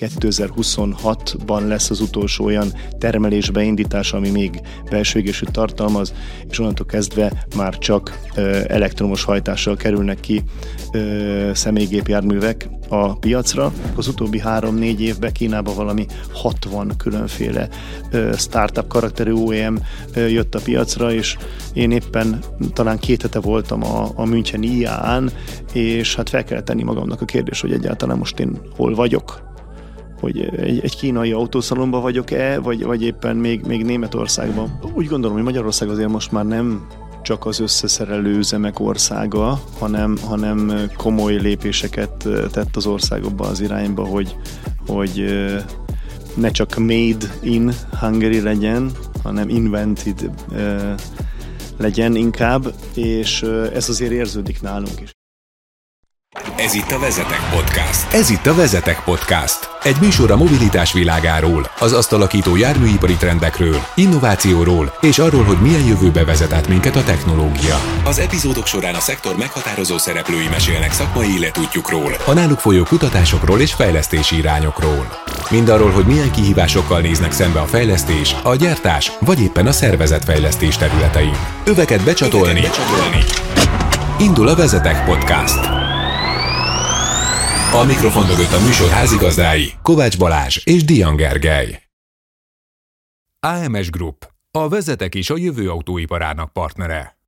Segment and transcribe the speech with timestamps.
[0.00, 6.14] 2026-ban lesz az utolsó olyan termelésbe indítás, ami még belső égésűt tartalmaz,
[6.50, 8.20] és onnantól kezdve már csak
[8.66, 10.42] elektromos hajtással kerülnek ki
[11.52, 13.72] személygépjárművek a piacra.
[13.96, 17.68] Az utóbbi három-négy évben Kínában valami 60 különféle
[18.36, 19.78] startup karakterű OEM
[20.14, 21.36] jött a piacra, és
[21.72, 22.38] én éppen
[22.72, 25.30] talán két hete voltam a, a München IA-án,
[25.72, 29.52] és hát fel kell tenni magamnak a kérdés, hogy egyáltalán most én hol vagyok
[30.24, 34.78] hogy egy, egy kínai autószalomban vagyok-e, vagy, vagy éppen még, még Németországban.
[34.94, 36.86] Úgy gondolom, hogy Magyarország azért most már nem
[37.22, 44.36] csak az összeszerelő üzemek országa, hanem, hanem komoly lépéseket tett az országokba az irányba, hogy,
[44.86, 45.24] hogy
[46.34, 48.90] ne csak made in Hungary legyen,
[49.22, 50.30] hanem invented
[51.76, 53.42] legyen inkább, és
[53.74, 55.10] ez azért érződik nálunk is.
[56.56, 58.12] Ez itt a Vezetek Podcast.
[58.12, 59.70] Ez itt a Vezetek Podcast.
[59.82, 65.84] Egy műsor a mobilitás világáról, az azt alakító járműipari trendekről, innovációról és arról, hogy milyen
[65.84, 67.80] jövőbe vezet át minket a technológia.
[68.04, 73.72] Az epizódok során a szektor meghatározó szereplői mesélnek szakmai életútjukról, a náluk folyó kutatásokról és
[73.72, 75.22] fejlesztési irányokról.
[75.50, 81.36] Mindarról, hogy milyen kihívásokkal néznek szembe a fejlesztés, a gyártás vagy éppen a szervezetfejlesztés területein.
[81.64, 82.58] Öveket becsatolni.
[82.58, 83.24] Öveket becsatolni.
[84.18, 85.83] Indul a Vezetek Podcast.
[87.74, 91.82] A mikrofon mögött a műsor házigazdái Kovács Balázs és Dian Gergely.
[93.40, 97.18] AMS Group, a vezetek és a jövő autóiparának partnere.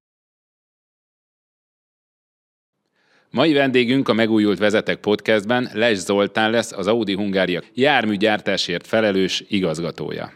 [3.30, 10.32] Mai vendégünk a megújult Vezetek Podcastben Les Zoltán lesz, az Audi Hungária járműgyártásért felelős igazgatója.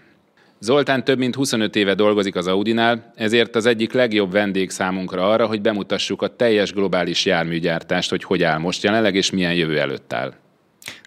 [0.62, 5.46] Zoltán több mint 25 éve dolgozik az Audinál, ezért az egyik legjobb vendég számunkra arra,
[5.46, 10.12] hogy bemutassuk a teljes globális járműgyártást, hogy hogy áll most jelenleg és milyen jövő előtt
[10.12, 10.34] áll.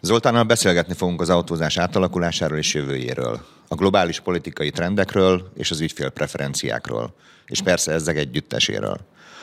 [0.02, 6.10] Zoltánnal beszélgetni fogunk az autózás átalakulásáról és jövőjéről, a globális politikai trendekről és az ügyfél
[6.10, 7.16] preferenciákról,
[7.46, 8.98] és persze ezek együtteséről.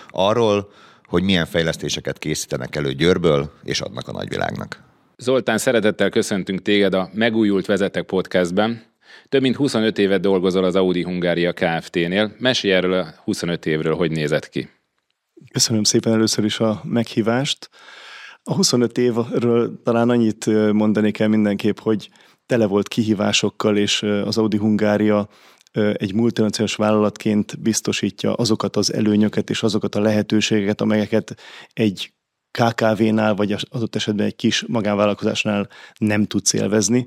[0.09, 0.73] Arról,
[1.05, 4.83] hogy milyen fejlesztéseket készítenek elő Győrből és adnak a nagyvilágnak.
[5.17, 8.90] Zoltán, szeretettel köszöntünk téged a Megújult Vezetek Podcastben.
[9.31, 12.35] Több mint 25 évet dolgozol az Audi Hungária Kft-nél.
[12.39, 14.69] Mesélj erről a 25 évről, hogy nézett ki.
[15.53, 17.71] Köszönöm szépen először is a meghívást.
[18.43, 22.11] A 25 évről talán annyit mondanék el mindenképp, hogy
[22.47, 25.29] tele volt kihívásokkal, és az Audi Hungária
[25.73, 31.35] egy multinacionális vállalatként biztosítja azokat az előnyöket és azokat a lehetőségeket, amelyeket
[31.73, 32.13] egy
[32.51, 37.07] KKV-nál, vagy az adott esetben egy kis magánvállalkozásnál nem tudsz élvezni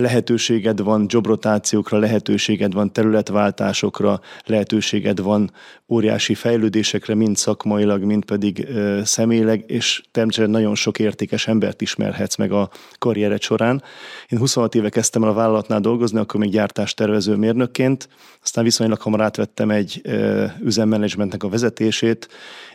[0.00, 5.52] lehetőséged van jobrotációkra, lehetőséged van területváltásokra, lehetőséged van
[5.88, 12.36] óriási fejlődésekre, mind szakmailag, mind pedig ö, személyleg, és természetesen nagyon sok értékes embert ismerhetsz
[12.36, 13.82] meg a karriered során.
[14.28, 18.08] Én 26 éve kezdtem el a vállalatnál dolgozni, akkor még gyártástervező mérnökként,
[18.42, 22.28] aztán viszonylag hamar átvettem egy ö, üzemmenedzsmentnek a vezetését,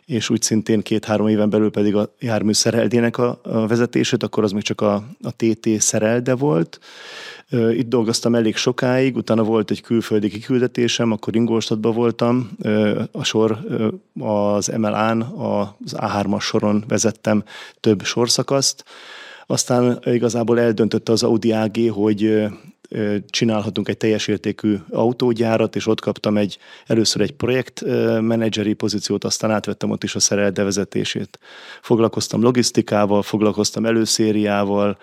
[0.05, 4.51] és úgy szintén két-három éven belül pedig a jármű szereldének a, a vezetését, akkor az
[4.51, 6.79] még csak a, a TT szerelde volt.
[7.49, 12.49] Itt dolgoztam elég sokáig, utána volt egy külföldi kiküldetésem, akkor Ingolstadtban voltam,
[13.11, 13.59] a sor
[14.19, 17.43] az MLA-n, az A3-as soron vezettem
[17.79, 18.83] több sorszakaszt,
[19.45, 22.43] aztán igazából eldöntötte az Audi AG, hogy
[23.27, 29.89] csinálhatunk egy teljes értékű autógyárat, és ott kaptam egy, először egy projektmenedzseri pozíciót, aztán átvettem
[29.89, 31.39] ott is a szerelde vezetését.
[31.81, 34.97] Foglalkoztam logisztikával, foglalkoztam előszériával,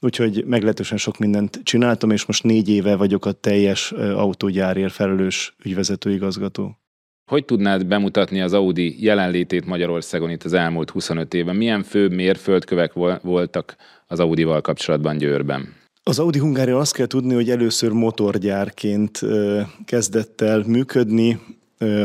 [0.00, 6.12] úgyhogy meglehetősen sok mindent csináltam, és most négy éve vagyok a teljes autógyárért felelős ügyvezető
[6.12, 6.78] igazgató.
[7.30, 11.56] Hogy tudnád bemutatni az Audi jelenlétét Magyarországon itt az elmúlt 25 évben?
[11.56, 12.92] Milyen fő mérföldkövek
[13.22, 13.76] voltak
[14.06, 15.77] az Audival kapcsolatban Győrben?
[16.08, 19.20] Az Audi Hungária azt kell tudni, hogy először motorgyárként
[19.84, 21.40] kezdett el működni,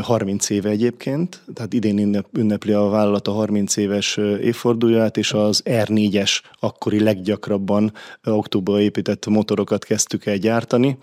[0.02, 6.40] 30 éve egyébként, tehát idén ünnepli a vállalat a 30 éves évfordulóját, és az R4-es
[6.60, 7.92] akkori leggyakrabban
[8.24, 10.98] októberben épített motorokat kezdtük el gyártani.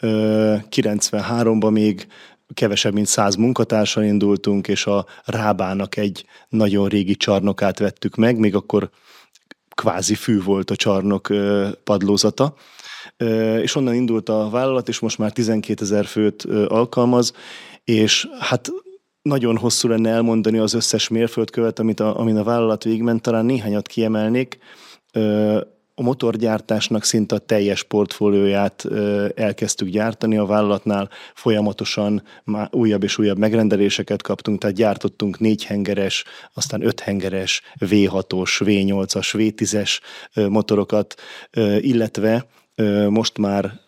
[0.00, 2.06] 93-ban még
[2.54, 8.54] kevesebb, mint száz munkatársal indultunk, és a Rábának egy nagyon régi csarnokát vettük meg, még
[8.54, 8.90] akkor
[9.82, 11.28] kvázi fű volt a csarnok
[11.84, 12.54] padlózata.
[13.62, 17.32] És onnan indult a vállalat, és most már 12 ezer főt alkalmaz,
[17.84, 18.70] és hát
[19.22, 23.86] nagyon hosszú lenne elmondani az összes mérföldkövet, amit a, amin a vállalat végigment, talán néhányat
[23.86, 24.58] kiemelnék.
[25.94, 28.84] A motorgyártásnak szinte a teljes portfólióját
[29.34, 30.36] elkezdtük gyártani.
[30.36, 36.24] A vállalatnál, folyamatosan már újabb és újabb megrendeléseket kaptunk, tehát gyártottunk négyhengeres,
[36.54, 40.00] aztán öthengeres, V6-os, V8-as, V10-es
[40.48, 41.14] motorokat,
[41.78, 42.46] illetve
[43.08, 43.80] most már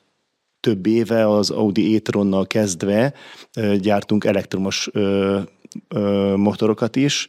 [0.60, 3.14] több éve az Audi e-tronnal kezdve
[3.78, 4.90] gyártunk elektromos
[6.36, 7.28] motorokat is,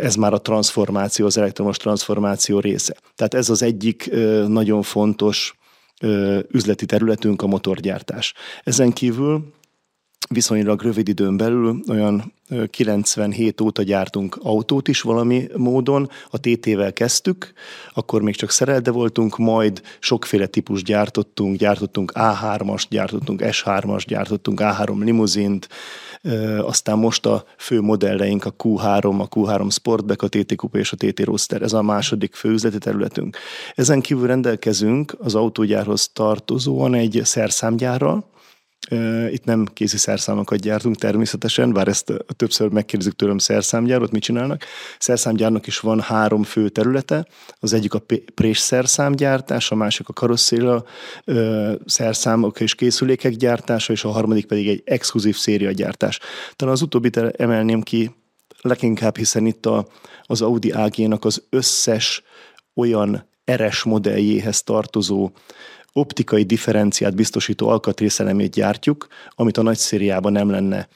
[0.00, 2.96] ez már a transformáció, az elektromos transformáció része.
[3.14, 4.10] Tehát ez az egyik
[4.46, 5.54] nagyon fontos
[6.50, 8.34] üzleti területünk a motorgyártás.
[8.64, 9.52] Ezen kívül
[10.28, 12.32] viszonylag rövid időn belül, olyan
[12.70, 17.52] 97 óta gyártunk autót is valami módon, a TT-vel kezdtük,
[17.94, 24.98] akkor még csak szerelde voltunk, majd sokféle típus gyártottunk, gyártottunk A3-as, gyártottunk S3-as, gyártottunk A3
[24.98, 25.68] limuzint,
[26.62, 30.96] aztán most a fő modelleink a Q3, a Q3 Sportback, a TT Coupe és a
[30.96, 33.36] TT Roadster, ez a második fő üzleti területünk.
[33.74, 38.24] Ezen kívül rendelkezünk az autógyárhoz tartozóan egy szerszámgyárral,
[39.30, 44.64] itt nem kézi szerszámokat gyártunk természetesen, bár ezt többször megkérdezik tőlem szerszámgyárot, mit csinálnak.
[44.98, 47.26] Szerszámgyárnak is van három fő területe,
[47.58, 48.02] az egyik a
[48.34, 50.84] prés szerszámgyártás, a másik a karosszéra
[51.84, 56.18] szerszámok és készülékek gyártása, és a harmadik pedig egy exkluzív széria gyártás.
[56.56, 58.10] Talán az utóbbit emelném ki
[58.60, 59.86] leginkább, hiszen itt a,
[60.22, 62.22] az Audi AG-nak az összes
[62.74, 65.30] olyan RS modelljéhez tartozó
[65.92, 70.88] optikai differenciát biztosító alkatrészelemét gyártjuk, amit a nagy szériában nem lenne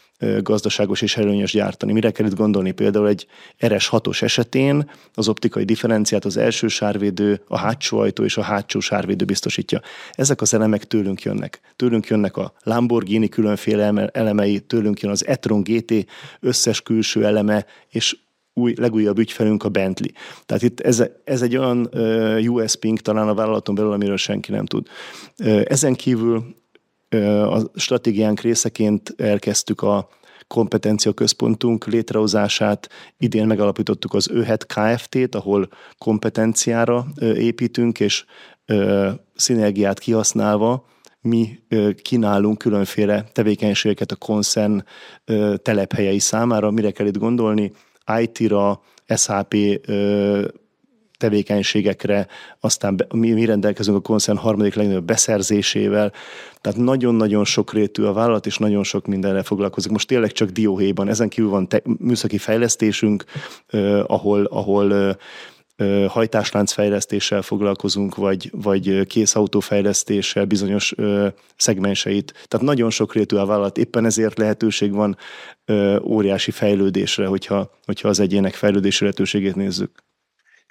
[0.42, 1.92] gazdaságos és előnyös gyártani.
[1.92, 2.72] Mire kell itt gondolni?
[2.72, 3.26] Például egy
[3.60, 9.24] RS6-os esetén az optikai differenciát az első sárvédő, a hátsó ajtó és a hátsó sárvédő
[9.24, 9.80] biztosítja.
[10.12, 11.60] Ezek az elemek tőlünk jönnek.
[11.76, 15.92] Tőlünk jönnek a Lamborghini különféle elemei, tőlünk jön az e-tron GT
[16.40, 18.16] összes külső eleme, és
[18.54, 20.10] új, legújabb ügyfelünk a Bentley.
[20.46, 24.66] Tehát itt ez, ez egy olyan uh, USP-nk talán a vállalaton belül, amiről senki nem
[24.66, 24.86] tud.
[25.64, 26.44] Ezen kívül
[27.48, 30.08] a stratégiánk részeként elkezdtük a
[30.46, 32.88] kompetencia központunk létrehozását.
[33.18, 35.68] Idén megalapítottuk az ÖHET Kft-t, ahol
[35.98, 38.24] kompetenciára építünk, és
[39.34, 40.86] szinergiát kihasználva
[41.20, 41.58] mi
[42.02, 44.84] kínálunk különféle tevékenységeket a koncern
[45.62, 46.70] telephelyei számára.
[46.70, 47.72] Mire kell itt gondolni?
[48.20, 49.54] IT-ra, SAP
[51.18, 52.26] tevékenységekre,
[52.60, 56.12] aztán mi, mi rendelkezünk a koncern harmadik legnagyobb beszerzésével,
[56.60, 59.90] tehát nagyon-nagyon sok rétű a vállalat, és nagyon sok mindenre foglalkozik.
[59.90, 63.24] Most tényleg csak dióhéjban, ezen kívül van te- műszaki fejlesztésünk,
[63.66, 65.14] eh, ahol, ahol eh,
[66.08, 72.32] hajtásláncfejlesztéssel foglalkozunk, vagy, vagy készautófejlesztéssel bizonyos ö, szegmenseit.
[72.48, 75.16] Tehát nagyon sok rétű a vállalat, éppen ezért lehetőség van
[76.02, 80.02] óriási fejlődésre, hogyha, hogyha az egyének fejlődési lehetőségét nézzük.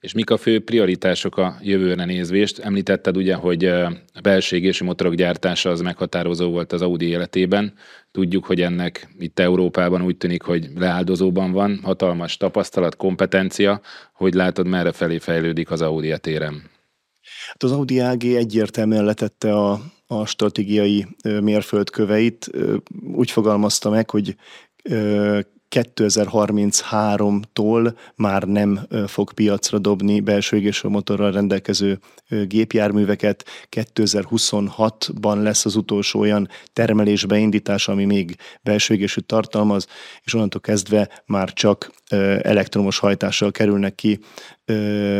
[0.03, 2.59] És mik a fő prioritások a jövőre nézvést?
[2.59, 7.73] Említetted ugye, hogy a belségési motorok gyártása az meghatározó volt az Audi életében.
[8.11, 13.81] Tudjuk, hogy ennek itt Európában úgy tűnik, hogy leáldozóban van, hatalmas tapasztalat, kompetencia.
[14.13, 16.69] Hogy látod, merre felé fejlődik az Audi a téren?
[17.47, 22.49] Hát az Audi AG egyértelműen letette a, a stratégiai mérföldköveit.
[23.15, 24.35] Úgy fogalmazta meg, hogy
[25.73, 31.99] 2033-tól már nem fog piacra dobni belső égésű motorral rendelkező
[32.47, 33.45] gépjárműveket.
[33.71, 39.87] 2026-ban lesz az utolsó olyan termelésbe indítás, ami még belső égésű tartalmaz,
[40.23, 41.91] és onnantól kezdve már csak
[42.41, 44.19] elektromos hajtással kerülnek ki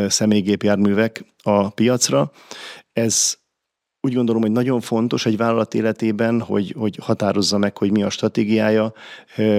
[0.07, 2.31] személygépjárművek a piacra.
[2.93, 3.41] Ez
[4.05, 8.09] úgy gondolom, hogy nagyon fontos egy vállalat életében, hogy, hogy határozza meg, hogy mi a
[8.09, 8.93] stratégiája,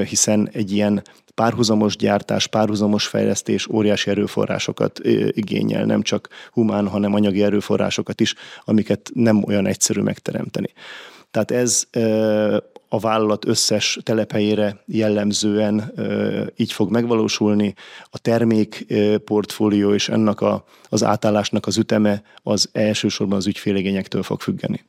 [0.08, 1.02] hiszen egy ilyen
[1.34, 9.10] párhuzamos gyártás, párhuzamos fejlesztés óriási erőforrásokat igényel, nem csak humán, hanem anyagi erőforrásokat is, amiket
[9.14, 10.72] nem olyan egyszerű megteremteni.
[11.30, 11.86] Tehát ez
[12.88, 15.92] a vállalat összes telephelyére jellemzően
[16.56, 17.74] így fog megvalósulni.
[18.10, 18.86] A termék
[19.24, 24.84] portfólió és ennek a, az átállásnak az üteme az elsősorban az ügyféligényektől fog függeni.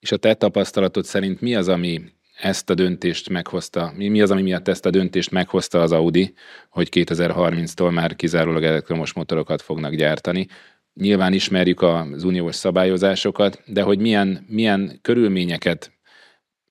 [0.00, 2.00] És a te tapasztalatod szerint mi az, ami
[2.40, 3.92] ezt a döntést meghozta?
[3.96, 6.34] Mi, mi az, ami miatt ezt a döntést meghozta az Audi,
[6.70, 10.46] hogy 2030-tól már kizárólag elektromos motorokat fognak gyártani?
[10.94, 15.92] Nyilván ismerjük az uniós szabályozásokat, de hogy milyen, milyen körülményeket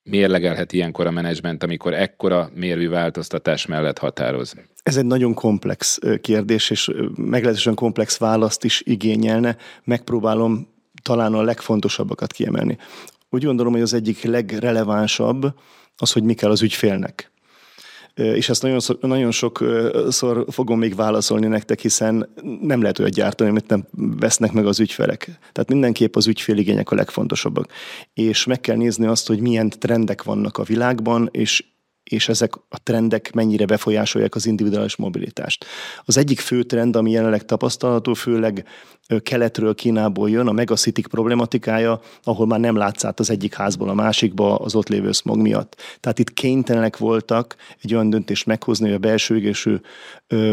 [0.09, 4.53] mérlegelhet ilyenkor a menedzsment, amikor ekkora mérvű változtatás mellett határoz?
[4.83, 9.57] Ez egy nagyon komplex kérdés, és meglehetősen komplex választ is igényelne.
[9.83, 10.67] Megpróbálom
[11.03, 12.77] talán a legfontosabbakat kiemelni.
[13.29, 15.53] Úgy gondolom, hogy az egyik legrelevánsabb
[15.97, 17.31] az, hogy mi kell az ügyfélnek.
[18.17, 22.29] És ezt nagyon, nagyon sokszor fogom még válaszolni nektek, hiszen
[22.61, 23.87] nem lehet olyat gyártani, amit nem
[24.19, 25.23] vesznek meg az ügyfelek.
[25.25, 27.67] Tehát mindenképp az ügyféligények a legfontosabbak.
[28.13, 31.63] És meg kell nézni azt, hogy milyen trendek vannak a világban, és
[32.09, 35.65] és ezek a trendek mennyire befolyásolják az individuális mobilitást.
[36.05, 38.65] Az egyik fő trend, ami jelenleg tapasztalható, főleg
[39.23, 43.93] keletről, Kínából jön, a megacity problematikája, ahol már nem látsz át az egyik házból a
[43.93, 45.75] másikba az ott lévő smog miatt.
[45.99, 49.75] Tehát itt kénytelenek voltak egy olyan döntést meghozni, hogy a belső égésű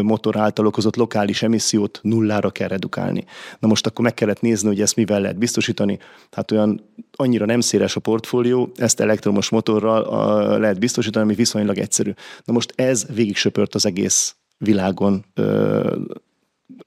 [0.01, 3.25] motor által okozott lokális emissziót nullára kell redukálni.
[3.59, 5.99] Na most akkor meg kellett nézni, hogy ezt mivel lehet biztosítani.
[6.31, 6.81] Hát olyan
[7.15, 12.11] annyira nem széles a portfólió, ezt elektromos motorral a, lehet biztosítani, ami viszonylag egyszerű.
[12.43, 15.25] Na most ez végig söpört az egész világon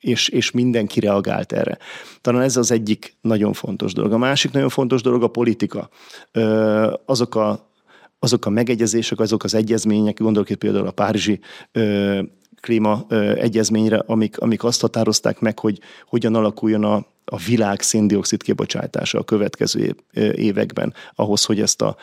[0.00, 1.79] és, és mindenki reagált erre.
[2.21, 4.12] Talán ez az egyik nagyon fontos dolog.
[4.12, 5.88] A másik nagyon fontos dolog a politika.
[7.05, 7.71] Azok a,
[8.19, 11.41] azok a megegyezések, azok az egyezmények, gondolok itt például a Párizsi
[12.61, 19.19] klíma egyezményre, amik, amik azt határozták meg, hogy hogyan alakuljon a, a világ széndiokszid kibocsátása
[19.19, 19.97] a következő
[20.35, 21.97] években, ahhoz, hogy ezt a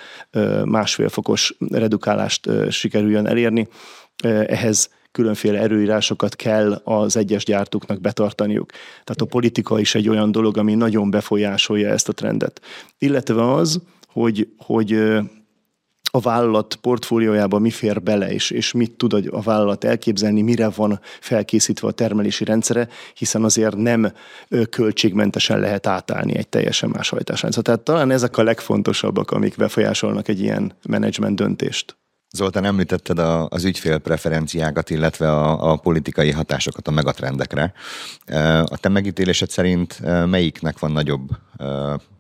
[0.64, 3.68] másfél fokos redukálást sikerüljön elérni.
[4.48, 8.72] Ehhez különféle erőírásokat kell az egyes gyártóknak betartaniuk.
[9.04, 12.62] Tehát a politika is egy olyan dolog, ami nagyon befolyásolja ezt a trendet.
[12.98, 15.00] Illetve az, hogy, hogy
[16.16, 21.00] a vállalat portfóliójába mi fér bele, és, és mit tud a vállalat elképzelni, mire van
[21.20, 24.12] felkészítve a termelési rendszere, hiszen azért nem
[24.70, 27.66] költségmentesen lehet átállni egy teljesen más hajtásrendszert.
[27.66, 31.96] Tehát talán ezek a legfontosabbak, amik befolyásolnak egy ilyen menedzsment döntést.
[32.36, 37.74] Zoltán, említetted a, az ügyfél preferenciákat, illetve a, a politikai hatásokat a megatrendekre.
[38.64, 41.30] A te megítélésed szerint melyiknek van nagyobb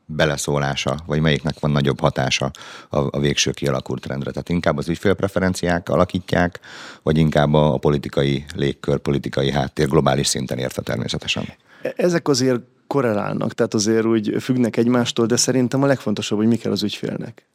[0.05, 2.51] beleszólása, vagy melyiknek van nagyobb hatása
[2.89, 4.31] a, a végső kialakult trendre?
[4.31, 6.59] Tehát inkább az ügyfélpreferenciák alakítják,
[7.03, 11.43] vagy inkább a, a politikai légkör, politikai háttér globális szinten érte természetesen?
[11.81, 16.55] E, ezek azért korrelálnak, tehát azért úgy függnek egymástól, de szerintem a legfontosabb, hogy mi
[16.55, 17.45] kell az ügyfélnek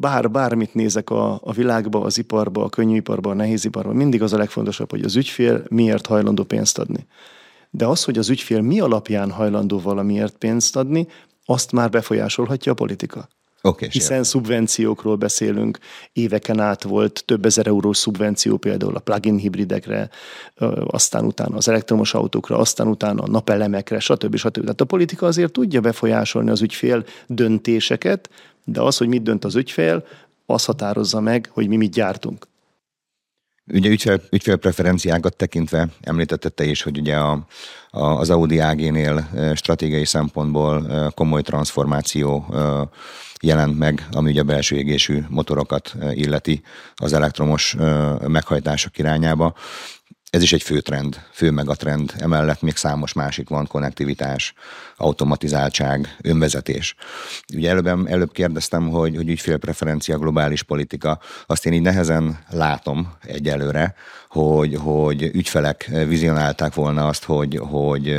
[0.00, 4.36] bár bármit nézek a, a világba, az iparba, a könnyűiparba, a nehéziparba, mindig az a
[4.36, 7.06] legfontosabb, hogy az ügyfél miért hajlandó pénzt adni.
[7.70, 11.06] De az, hogy az ügyfél mi alapján hajlandó valamiért pénzt adni,
[11.44, 13.28] azt már befolyásolhatja a politika.
[13.62, 14.22] Okay, Hiszen sure.
[14.22, 15.78] szubvenciókról beszélünk,
[16.12, 20.10] éveken át volt több ezer eurós szubvenció például a plug-in hibridekre,
[20.86, 24.36] aztán utána az elektromos autókra, aztán utána a napelemekre, stb.
[24.36, 24.60] stb.
[24.60, 28.30] Tehát a politika azért tudja befolyásolni az ügyfél döntéseket,
[28.66, 30.04] de az, hogy mit dönt az ügyfél,
[30.46, 32.46] az határozza meg, hogy mi mit gyártunk.
[33.72, 37.46] Ugye ügyfél, ügyfélpreferenciákat tekintve említette te is, hogy ugye a,
[37.90, 42.54] a, az Audi AG-nél stratégiai szempontból komoly transformáció
[43.42, 46.62] jelent meg, ami ugye a belső égésű motorokat illeti
[46.94, 47.76] az elektromos
[48.26, 49.54] meghajtások irányába
[50.30, 52.14] ez is egy fő trend, fő megatrend.
[52.18, 54.54] Emellett még számos másik van, konnektivitás,
[54.96, 56.94] automatizáltság, önvezetés.
[57.54, 63.94] Ugye előbb, előbb kérdeztem, hogy, hogy ügyfélpreferencia, globális politika, azt én így nehezen látom egyelőre,
[64.28, 68.16] hogy, hogy ügyfelek vizionálták volna azt, hogy, hogy,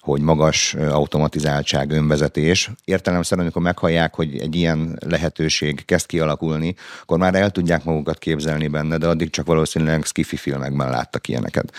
[0.00, 2.70] hogy magas automatizáltság, önvezetés.
[2.84, 8.68] Értelemszerűen, amikor meghallják, hogy egy ilyen lehetőség kezd kialakulni, akkor már el tudják magukat képzelni
[8.68, 11.72] benne, de addig csak valószínűleg skifi filmekben láttak ilyeneket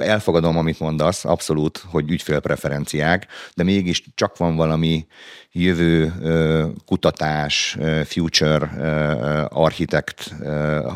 [0.00, 5.06] elfogadom, amit mondasz, abszolút, hogy ügyfélpreferenciák, de mégis csak van valami
[5.52, 6.12] jövő
[6.86, 8.70] kutatás, future
[9.48, 10.34] architekt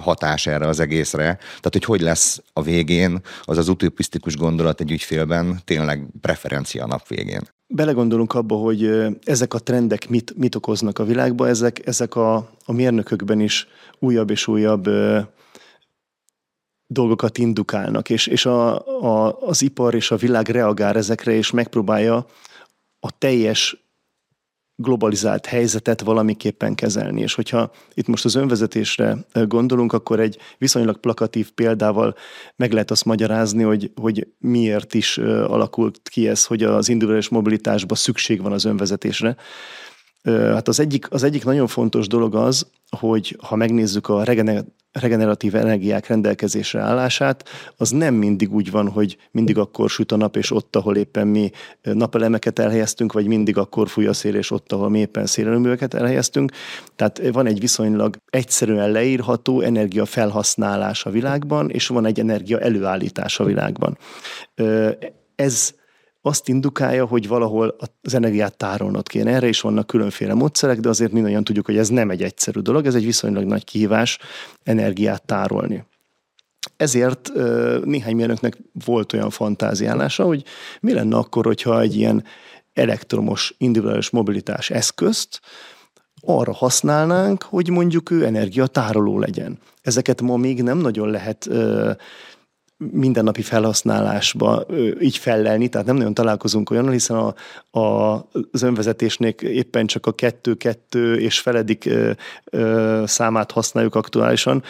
[0.02, 1.22] hatás erre az egészre.
[1.36, 7.08] Tehát, hogy hogy lesz a végén az az utopisztikus gondolat egy ügyfélben tényleg preferencia nap
[7.08, 7.42] végén.
[7.66, 12.34] Belegondolunk abba, hogy ezek a trendek mit, mit okoznak a világban, ezek, ezek a,
[12.64, 13.66] a mérnökökben is
[13.98, 14.88] újabb és újabb
[16.86, 22.26] dolgokat indukálnak, és, és a, a, az ipar és a világ reagál ezekre, és megpróbálja
[23.00, 23.84] a teljes
[24.76, 27.20] globalizált helyzetet valamiképpen kezelni.
[27.20, 32.14] És hogyha itt most az önvezetésre gondolunk, akkor egy viszonylag plakatív példával
[32.56, 37.96] meg lehet azt magyarázni, hogy, hogy miért is alakult ki ez, hogy az individuális mobilitásban
[37.96, 39.36] szükség van az önvezetésre.
[40.24, 42.66] Hát az egyik, az egyik nagyon fontos dolog az,
[42.98, 44.22] hogy ha megnézzük a
[44.92, 50.36] regeneratív energiák rendelkezésre állását, az nem mindig úgy van, hogy mindig akkor süt a nap,
[50.36, 51.50] és ott, ahol éppen mi
[51.82, 56.52] napelemeket elhelyeztünk, vagy mindig akkor fúj a szél, és ott, ahol mi éppen szélerőműveket elhelyeztünk.
[56.96, 63.40] Tehát van egy viszonylag egyszerűen leírható energia felhasználás a világban, és van egy energia előállítás
[63.40, 63.98] a világban.
[65.34, 65.74] Ez
[66.26, 69.30] azt indukálja, hogy valahol az energiát tárolnod kéne.
[69.30, 72.86] Erre is vannak különféle módszerek, de azért mindannyian tudjuk, hogy ez nem egy egyszerű dolog,
[72.86, 74.18] ez egy viszonylag nagy kihívás
[74.62, 75.84] energiát tárolni.
[76.76, 77.32] Ezért
[77.84, 80.44] néhány mérnöknek volt olyan fantáziálása, hogy
[80.80, 82.24] mi lenne akkor, hogyha egy ilyen
[82.72, 85.40] elektromos individuális mobilitás eszközt
[86.20, 89.58] arra használnánk, hogy mondjuk ő energiatároló legyen.
[89.82, 91.48] Ezeket ma még nem nagyon lehet
[92.90, 94.66] mindennapi felhasználásba
[95.00, 97.34] így fellelni, tehát nem nagyon találkozunk olyannal, hiszen a,
[97.78, 98.14] a,
[98.52, 102.10] az önvezetésnél éppen csak a kettő-kettő és feledik ö,
[102.44, 104.62] ö, számát használjuk aktuálisan,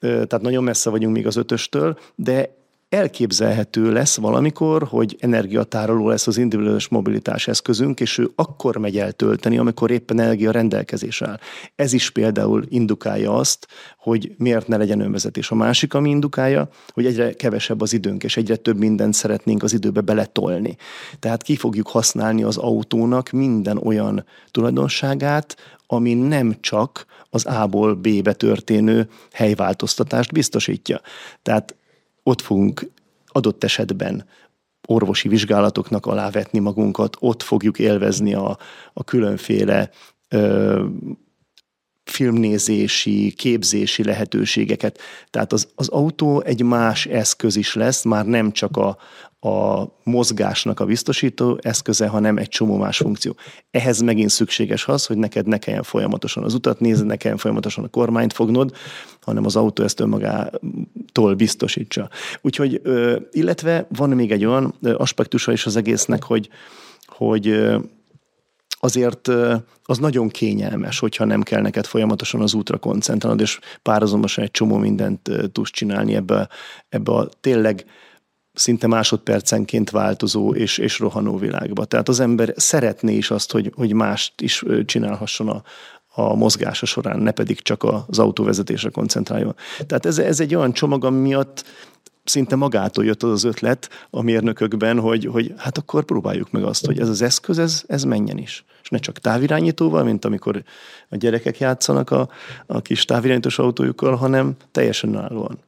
[0.00, 2.57] tehát nagyon messze vagyunk még az ötöstől, de
[2.88, 9.12] elképzelhető lesz valamikor, hogy energiatároló lesz az individuális mobilitás eszközünk, és ő akkor megy el
[9.42, 11.38] amikor éppen energia rendelkezés áll.
[11.74, 13.66] Ez is például indukálja azt,
[13.98, 15.50] hogy miért ne legyen önvezetés.
[15.50, 19.72] A másik, ami indukálja, hogy egyre kevesebb az időnk, és egyre több mindent szeretnénk az
[19.72, 20.76] időbe beletolni.
[21.18, 28.32] Tehát ki fogjuk használni az autónak minden olyan tulajdonságát, ami nem csak az A-ból B-be
[28.32, 31.00] történő helyváltoztatást biztosítja.
[31.42, 31.76] Tehát
[32.28, 32.90] ott fogunk
[33.26, 34.26] adott esetben
[34.86, 38.58] orvosi vizsgálatoknak alávetni magunkat, ott fogjuk élvezni a,
[38.92, 39.90] a különféle
[40.28, 40.84] ö,
[42.04, 44.98] filmnézési, képzési lehetőségeket.
[45.30, 48.96] Tehát az, az autó egy más eszköz is lesz, már nem csak a,
[49.40, 53.36] a mozgásnak a biztosító eszköze, hanem egy csomó más funkció.
[53.70, 57.84] Ehhez megint szükséges az, hogy neked ne kelljen folyamatosan az utat nézni, ne kelljen folyamatosan
[57.84, 58.76] a kormányt fognod,
[59.20, 62.08] hanem az autó ezt önmagától biztosítsa.
[62.40, 62.82] Úgyhogy,
[63.30, 66.48] illetve van még egy olyan aspektusa is az egésznek, hogy,
[67.06, 67.68] hogy
[68.80, 69.28] azért
[69.84, 74.76] az nagyon kényelmes, hogyha nem kell neked folyamatosan az útra koncentrálnod, és párhuzamosan egy csomó
[74.76, 76.48] mindent tudsz csinálni ebbe,
[76.88, 77.84] ebbe a tényleg
[78.58, 81.84] szinte másodpercenként változó és, és rohanó világba.
[81.84, 85.62] Tehát az ember szeretné is azt, hogy, hogy mást is csinálhasson a,
[86.14, 89.54] a mozgása során, ne pedig csak az autóvezetésre koncentráljon.
[89.86, 91.64] Tehát ez, ez egy olyan csomag, ami miatt
[92.24, 96.86] szinte magától jött az az ötlet a mérnökökben, hogy, hogy hát akkor próbáljuk meg azt,
[96.86, 98.64] hogy ez az eszköz, ez, ez menjen is.
[98.82, 100.62] És ne csak távirányítóval, mint amikor
[101.08, 102.28] a gyerekek játszanak a,
[102.66, 105.58] a kis távirányítós autójukkal, hanem teljesen önállóan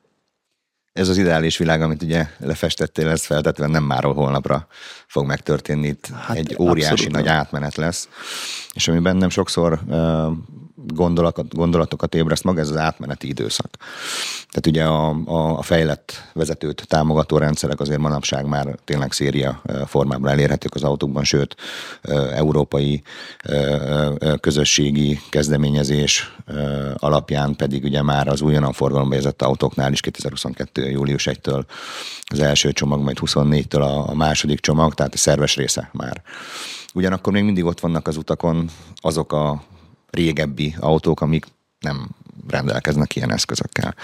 [0.93, 4.67] ez az ideális világ, amit ugye lefestettél, ez feltetően nem már holnapra
[5.07, 5.87] fog megtörténni.
[5.87, 7.37] Itt hát egy óriási nagy nem.
[7.37, 8.09] átmenet lesz.
[8.73, 9.81] És ami bennem sokszor
[10.87, 13.77] gondolatokat, gondolatokat ébreszt maga, ez az átmeneti időszak.
[14.51, 20.31] Tehát ugye a, a, a fejlett vezetőt támogató rendszerek azért manapság már tényleg széria formában
[20.31, 21.57] elérhetők az autókban, sőt,
[22.33, 23.03] európai
[24.41, 26.37] közösségi kezdeményezés
[26.97, 30.80] alapján pedig ugye már az újonnan forgalomba helyezett autóknál is 2022.
[30.89, 31.65] július 1-től
[32.25, 36.23] az első csomag, majd 24-től a, a második csomag, tehát a szerves része már.
[36.95, 39.63] Ugyanakkor még mindig ott vannak az utakon azok a
[40.11, 41.47] régebbi autók, amik
[41.81, 42.09] nem
[42.49, 43.95] rendelkeznek ilyen eszközökkel.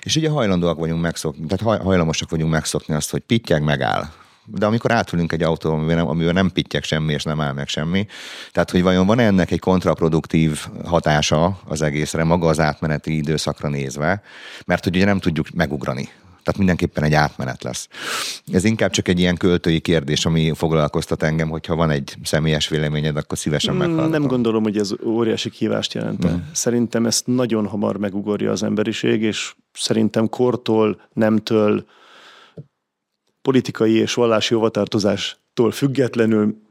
[0.00, 4.08] És ugye hajlandóak vagyunk megszokni, tehát hajlamosak vagyunk megszokni azt, hogy pittyeg megáll.
[4.44, 8.06] De amikor átülünk egy autó, amivel nem, nem pittyeg semmi, és nem áll meg semmi,
[8.52, 14.22] tehát hogy vajon van ennek egy kontraproduktív hatása az egészre, maga az átmeneti időszakra nézve,
[14.66, 16.08] mert hogy ugye nem tudjuk megugrani
[16.42, 17.88] tehát mindenképpen egy átmenet lesz.
[18.52, 23.16] Ez inkább csak egy ilyen költői kérdés, ami foglalkoztat engem, hogyha van egy személyes véleményed,
[23.16, 24.10] akkor szívesen mm, meghallgatom.
[24.10, 26.26] Nem gondolom, hogy ez óriási kívást jelent.
[26.26, 26.34] Mm.
[26.52, 31.84] Szerintem ezt nagyon hamar megugorja az emberiség, és szerintem kortól, nemtől,
[33.42, 36.62] politikai és vallási hovatartozástól függetlenül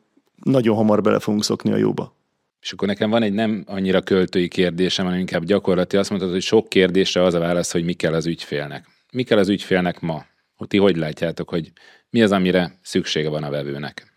[0.43, 2.15] nagyon hamar bele fogunk szokni a jóba.
[2.61, 5.97] És akkor nekem van egy nem annyira költői kérdésem, hanem inkább gyakorlati.
[5.97, 9.37] Azt mondtad, hogy sok kérdésre az a válasz, hogy mi kell az ügyfélnek mi kell
[9.37, 10.25] az ügyfélnek ma?
[10.55, 11.71] Hogy ti hogy látjátok, hogy
[12.09, 14.13] mi az, amire szüksége van a vevőnek?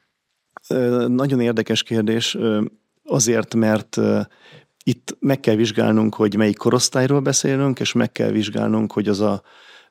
[1.06, 2.38] Nagyon érdekes kérdés,
[3.04, 3.96] azért, mert
[4.84, 9.42] itt meg kell vizsgálnunk, hogy melyik korosztályról beszélünk, és meg kell vizsgálnunk, hogy az a,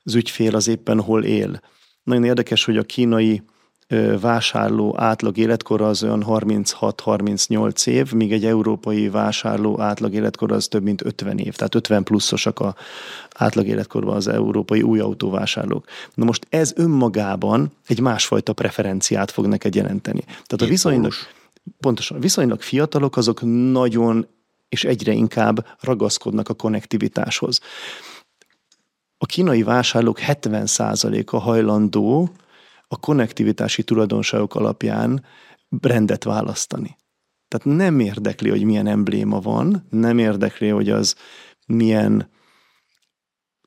[0.04, 1.62] az ügyfél az éppen hol él.
[2.12, 3.42] Nagyon érdekes, hogy a kínai
[4.22, 10.84] vásárló átlag életkor az olyan 36-38 év, míg egy európai vásárló átlag életkor az több
[10.84, 12.76] mint 50 év, tehát 50 pluszosak a
[13.36, 15.86] átlag életkorban az európai új autóvásárlók.
[16.14, 20.22] Na most ez önmagában egy másfajta preferenciát fog neked jelenteni.
[20.22, 21.14] Tehát a viszonylag,
[21.80, 24.28] pontosan, viszonylag fiatalok azok nagyon
[24.70, 27.60] és egyre inkább ragaszkodnak a konnektivitáshoz.
[29.24, 32.30] A kínai vásárlók 70%-a hajlandó
[32.88, 35.26] a konnektivitási tulajdonságok alapján
[35.82, 36.98] rendet választani.
[37.48, 41.16] Tehát nem érdekli, hogy milyen embléma van, nem érdekli, hogy az
[41.68, 42.30] milyen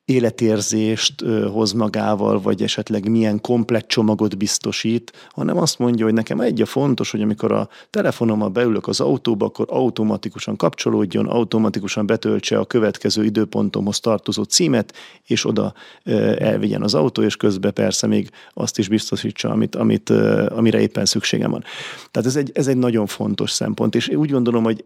[0.05, 6.63] életérzést hoz magával, vagy esetleg milyen komplett csomagot biztosít, hanem azt mondja, hogy nekem egy
[6.63, 12.65] a fontos, hogy amikor a telefonommal beülök az autóba, akkor automatikusan kapcsolódjon, automatikusan betöltse a
[12.65, 14.95] következő időpontomhoz tartozó címet,
[15.27, 15.75] és oda
[16.39, 20.11] elvigyen az autó, és közben persze még azt is biztosítsa, amit, amit,
[20.49, 21.65] amire éppen szükségem van.
[22.11, 24.85] Tehát ez egy, ez egy nagyon fontos szempont, és úgy gondolom, hogy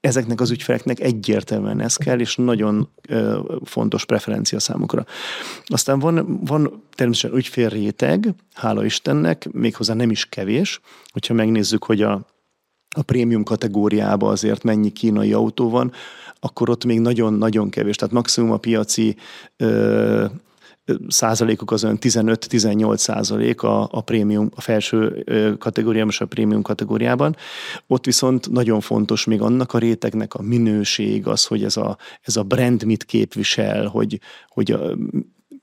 [0.00, 2.88] ezeknek az ügyfeleknek egyértelműen ez kell, és nagyon
[3.64, 5.04] fontos preferencia számukra.
[5.64, 10.80] Aztán van, van természetesen ügyfélréteg, hála Istennek, méghozzá nem is kevés,
[11.12, 12.26] hogyha megnézzük, hogy a,
[12.96, 15.92] a prémium kategóriában azért mennyi kínai autó van,
[16.40, 17.96] akkor ott még nagyon-nagyon kevés.
[17.96, 19.16] Tehát maximum a piaci
[19.56, 20.24] ö,
[21.08, 25.24] százalékuk az olyan 15-18 százalék a, a prémium, a felső
[25.58, 27.36] kategóriában és a prémium kategóriában.
[27.86, 32.36] Ott viszont nagyon fontos még annak a rétegnek a minőség, az, hogy ez a, ez
[32.36, 34.96] a brand mit képvisel, hogy, hogy a,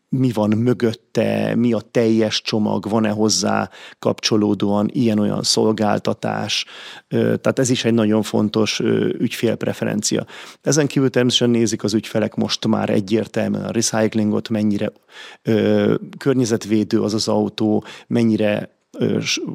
[0.10, 6.66] mi van mögötte, mi a teljes csomag, van-e hozzá kapcsolódóan ilyen-olyan szolgáltatás.
[7.08, 8.80] Tehát ez is egy nagyon fontos
[9.20, 10.26] ügyfélpreferencia.
[10.62, 14.92] Ezen kívül természetesen nézik az ügyfelek most már egyértelműen a recyclingot, mennyire
[16.18, 18.76] környezetvédő az az autó, mennyire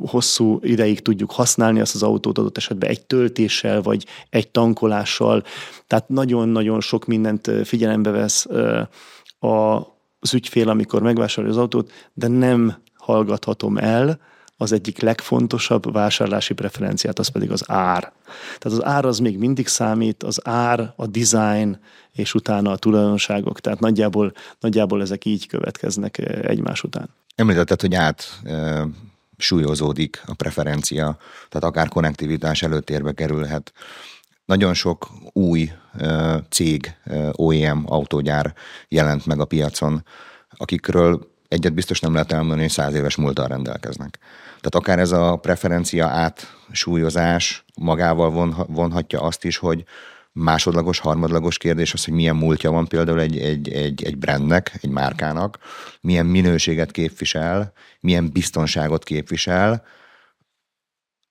[0.06, 5.42] hosszú ideig tudjuk használni azt az autót adott esetben egy töltéssel, vagy egy tankolással.
[5.86, 8.46] Tehát nagyon-nagyon sok mindent figyelembe vesz
[9.38, 9.90] a,
[10.22, 14.20] az ügyfél, amikor megvásárolja az autót, de nem hallgathatom el
[14.56, 18.12] az egyik legfontosabb vásárlási preferenciát, az pedig az ár.
[18.58, 21.78] Tehát az ár az még mindig számít, az ár, a design,
[22.12, 23.60] és utána a tulajdonságok.
[23.60, 27.08] Tehát nagyjából, nagyjából ezek így következnek eh, egymás után.
[27.34, 28.86] Említetted, hogy át e,
[29.36, 33.72] súlyozódik a preferencia, tehát akár konnektivitás előtérbe kerülhet.
[34.52, 35.70] Nagyon sok új
[36.48, 36.94] cég,
[37.32, 38.54] OEM autógyár
[38.88, 40.04] jelent meg a piacon,
[40.56, 44.18] akikről egyet biztos nem lehet elmondani, hogy száz éves múltal rendelkeznek.
[44.44, 49.84] Tehát akár ez a preferencia átsúlyozás magával von, vonhatja azt is, hogy
[50.32, 54.90] másodlagos, harmadlagos kérdés az, hogy milyen múltja van például egy, egy, egy, egy brandnek, egy
[54.90, 55.58] márkának,
[56.00, 59.84] milyen minőséget képvisel, milyen biztonságot képvisel,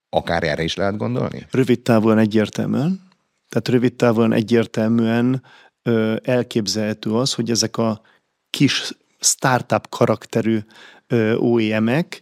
[0.10, 1.48] akár erre is lehet gondolni?
[1.52, 3.10] Rövid távon egyértelműen.
[3.52, 5.44] Tehát rövid távon egyértelműen
[5.84, 8.02] ö, elképzelhető az, hogy ezek a
[8.50, 10.60] kis startup karakterű
[11.08, 12.20] ö, OEM-ek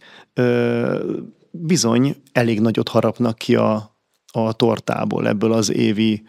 [1.50, 3.96] bizony elég nagyot harapnak ki a,
[4.32, 6.22] a tortából, ebből az évi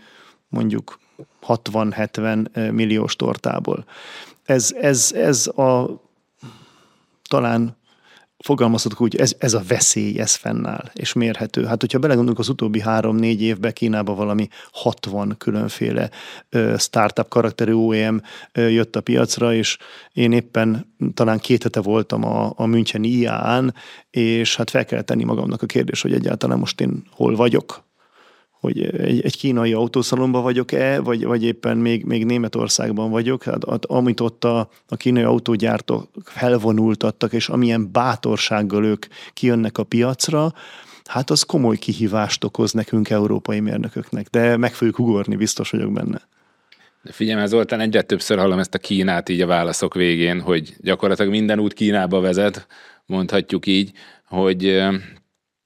[0.48, 1.00] mondjuk
[1.48, 3.86] 60-70 milliós tortából.
[4.44, 6.02] Ez, ez, ez a
[7.30, 7.78] talán
[8.44, 11.66] fogalmazhatok úgy, ez, ez a veszély, ez fennáll, és mérhető.
[11.66, 16.10] Hát, hogyha belegondolunk az utóbbi három-négy évben Kínában valami 60 különféle
[16.52, 18.22] uh, startup karakterű OEM
[18.58, 19.78] uh, jött a piacra, és
[20.14, 23.74] én éppen talán két hete voltam a, a Müncheni IAA-n,
[24.10, 27.84] és hát fel kellett tenni magamnak a kérdés, hogy egyáltalán most én hol vagyok,
[28.62, 33.86] hogy egy, egy kínai autószalomban vagyok-e, vagy, vagy éppen még, még Németországban vagyok, hát, hát
[33.86, 40.54] amit ott a, a kínai autógyártók felvonultattak, és amilyen bátorsággal ők kijönnek a piacra,
[41.06, 46.22] hát az komoly kihívást okoz nekünk, európai mérnököknek, de meg fogjuk ugorni, biztos vagyok benne.
[47.04, 51.32] De figyelj, Zoltán egyre többször hallom ezt a Kínát így a válaszok végén, hogy gyakorlatilag
[51.32, 52.68] minden út Kínába vezet,
[53.06, 53.92] mondhatjuk így,
[54.26, 54.66] hogy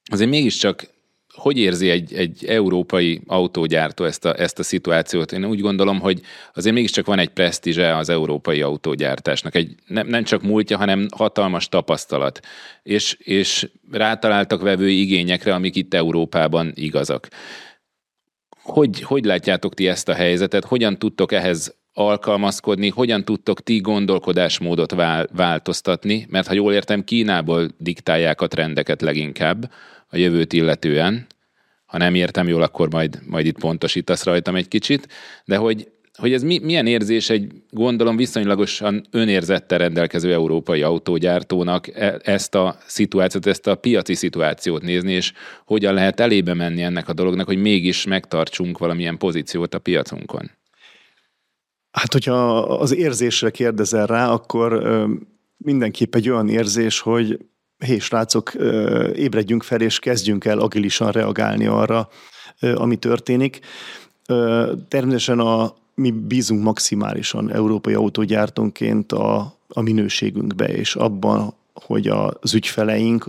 [0.04, 0.94] azért mégiscsak
[1.36, 5.32] hogy érzi egy, egy európai autógyártó ezt a, ezt a szituációt?
[5.32, 6.20] Én úgy gondolom, hogy
[6.54, 9.54] azért mégiscsak van egy presztízse az európai autógyártásnak.
[9.54, 12.40] Egy, nem, nem csak múltja, hanem hatalmas tapasztalat.
[12.82, 17.28] És, és rátaláltak vevői igényekre, amik itt Európában igazak.
[18.62, 20.64] Hogy, hogy látjátok ti ezt a helyzetet?
[20.64, 24.94] Hogyan tudtok ehhez alkalmazkodni, hogyan tudtok ti gondolkodásmódot
[25.32, 29.70] változtatni, mert ha jól értem, Kínából diktálják a trendeket leginkább,
[30.06, 31.26] a jövőt illetően.
[31.86, 35.08] Ha nem értem jól, akkor majd, majd itt pontosítasz rajtam egy kicsit,
[35.44, 42.18] de hogy, hogy ez mi, milyen érzés egy, gondolom, viszonylagosan önérzettel rendelkező európai autógyártónak e,
[42.22, 45.32] ezt a szituációt, ezt a piaci szituációt nézni, és
[45.64, 50.50] hogyan lehet elébe menni ennek a dolognak, hogy mégis megtartsunk valamilyen pozíciót a piacunkon?
[51.90, 54.82] Hát, hogyha az érzésre kérdezel rá, akkor
[55.56, 57.38] mindenképp egy olyan érzés, hogy
[57.78, 58.54] hé, srácok,
[59.14, 62.08] ébredjünk fel, és kezdjünk el agilisan reagálni arra,
[62.74, 63.60] ami történik.
[64.88, 73.26] Természetesen a, mi bízunk maximálisan európai autógyártónként a, a minőségünkbe, és abban, hogy az ügyfeleink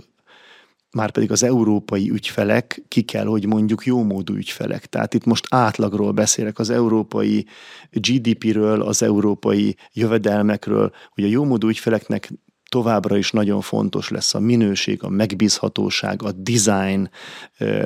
[0.90, 4.86] már pedig az európai ügyfelek ki kell, hogy mondjuk jómódú ügyfelek.
[4.86, 7.46] Tehát itt most átlagról beszélek, az európai
[7.90, 12.30] GDP-ről, az európai jövedelmekről, hogy a jómódú ügyfeleknek
[12.68, 17.10] továbbra is nagyon fontos lesz a minőség, a megbízhatóság, a design.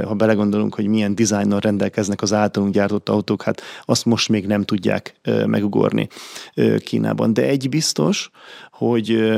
[0.05, 4.63] Ha belegondolunk, hogy milyen dizájnnal rendelkeznek az általunk gyártott autók, hát azt most még nem
[4.63, 6.09] tudják megugorni
[6.79, 7.33] Kínában.
[7.33, 8.31] De egy biztos,
[8.71, 9.33] hogy,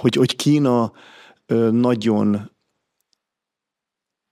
[0.00, 0.92] hogy, hogy Kína
[1.70, 2.50] nagyon,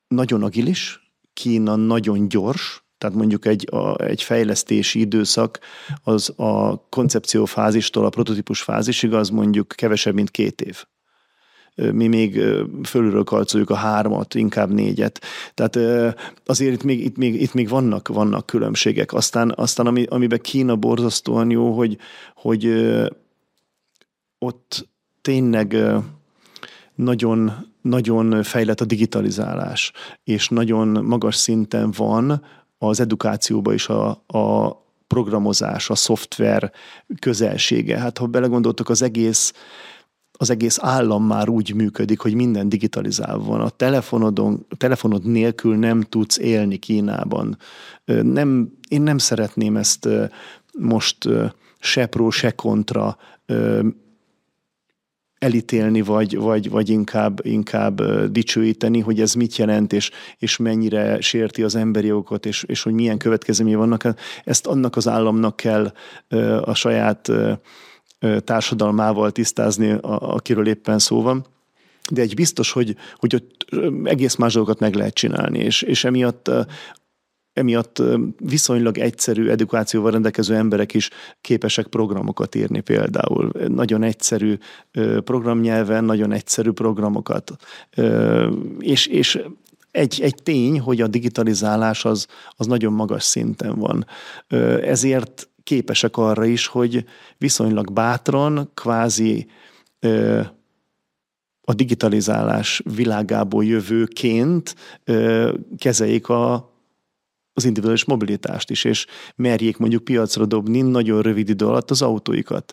[0.09, 5.59] nagyon agilis, Kína nagyon gyors, tehát mondjuk egy, a, egy fejlesztési időszak
[6.03, 10.85] az a koncepciófázistól a prototípus fázisig az mondjuk kevesebb, mint két év
[11.77, 12.43] mi még
[12.85, 15.21] fölülről karcoljuk a hármat, inkább négyet.
[15.55, 15.79] Tehát
[16.47, 19.13] azért itt még, itt még, itt még vannak, vannak különbségek.
[19.13, 21.99] Aztán, aztán ami, amiben Kína borzasztóan jó, hogy,
[22.35, 22.67] hogy
[24.39, 24.89] ott
[25.21, 25.77] tényleg
[26.95, 29.93] nagyon, nagyon fejlett a digitalizálás,
[30.25, 32.43] és nagyon magas szinten van
[32.79, 36.73] az edukációban is a, a programozás, a szoftver
[37.19, 37.99] közelsége.
[37.99, 39.53] Hát ha belegondoltok, az egész
[40.39, 43.61] az egész állam már úgy működik, hogy minden digitalizálva van.
[43.61, 47.59] A telefonodon, telefonod nélkül nem tudsz élni Kínában.
[48.23, 50.09] Nem, én nem szeretném ezt
[50.79, 51.29] most
[51.79, 53.17] se pro, se kontra
[55.39, 61.63] elítélni, vagy, vagy, vagy inkább, inkább dicsőíteni, hogy ez mit jelent, és, és mennyire sérti
[61.63, 64.15] az emberi jogokat, és, és hogy milyen következményei vannak.
[64.45, 65.93] Ezt annak az államnak kell
[66.61, 67.31] a saját
[68.45, 71.47] társadalmával tisztázni, akiről éppen szó van.
[72.11, 73.67] De egy biztos, hogy, hogy ott
[74.05, 76.51] egész más dolgokat meg lehet csinálni, és, és emiatt
[77.57, 78.03] emiatt
[78.39, 83.51] viszonylag egyszerű edukációval rendelkező emberek is képesek programokat írni például.
[83.69, 84.59] Nagyon egyszerű
[85.25, 87.57] programnyelven, nagyon egyszerű programokat.
[88.79, 89.43] És, és
[89.91, 94.07] egy, egy tény, hogy a digitalizálás az, az nagyon magas szinten van.
[94.83, 97.05] Ezért képesek arra is, hogy
[97.39, 99.47] viszonylag bátran, kvázi
[101.61, 104.75] a digitalizálás világából jövőként
[105.79, 106.75] kezeljék a,
[107.57, 112.73] az individuális mobilitást is, és merjék mondjuk piacra dobni nagyon rövid idő alatt az autóikat.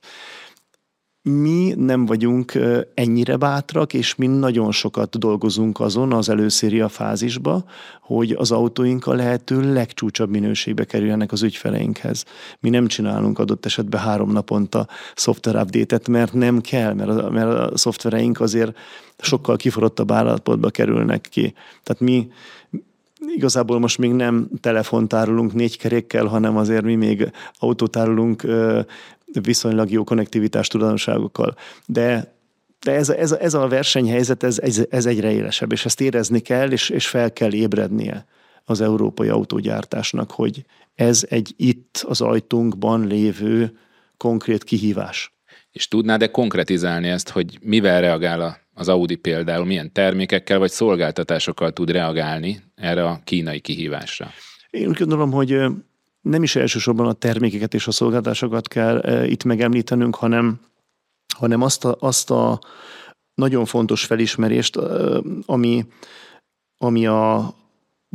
[1.29, 2.59] Mi nem vagyunk
[2.93, 7.63] ennyire bátrak, és mi nagyon sokat dolgozunk azon az előszéria fázisba,
[8.01, 12.25] hogy az autóink a lehető legcsúcsabb minőségbe kerüljenek az ügyfeleinkhez.
[12.59, 17.71] Mi nem csinálunk adott esetben három naponta szoftver update mert nem kell, mert a, mert
[17.71, 18.77] a szoftvereink azért
[19.17, 21.53] sokkal kiforrottabb állapotba kerülnek ki.
[21.83, 22.27] Tehát mi
[23.27, 28.45] igazából most még nem telefontárolunk négy kerékkel, hanem azért mi még autótárolunk
[29.41, 31.55] viszonylag jó konnektivitás tulajdonságokkal.
[31.85, 32.31] De
[32.83, 36.71] de ez, ez, ez a versenyhelyzet, ez, ez, ez egyre élesebb, és ezt érezni kell,
[36.71, 38.25] és, és fel kell ébrednie
[38.65, 43.77] az európai autógyártásnak, hogy ez egy itt az ajtunkban lévő
[44.17, 45.33] konkrét kihívás.
[45.71, 51.71] És tudnád-e konkretizálni ezt, hogy mivel reagál a az Audi például milyen termékekkel vagy szolgáltatásokkal
[51.71, 54.31] tud reagálni erre a kínai kihívásra?
[54.69, 55.61] Én úgy gondolom, hogy
[56.21, 60.59] nem is elsősorban a termékeket és a szolgáltatásokat kell itt megemlítenünk, hanem,
[61.37, 62.59] hanem azt, a, azt a
[63.33, 64.75] nagyon fontos felismerést,
[65.45, 65.85] ami,
[66.77, 67.55] ami a,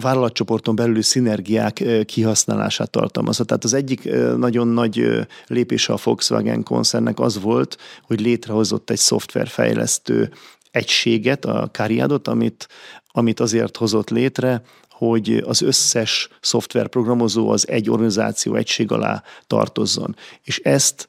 [0.01, 3.45] vállalatcsoporton belüli szinergiák kihasználását tartalmazza.
[3.45, 10.31] Tehát az egyik nagyon nagy lépése a Volkswagen koncernnek az volt, hogy létrehozott egy szoftverfejlesztő
[10.71, 12.69] egységet, a Cariadot, amit,
[13.13, 20.17] amit azért hozott létre, hogy az összes szoftverprogramozó az egy organizáció egység alá tartozzon.
[20.43, 21.09] És ezt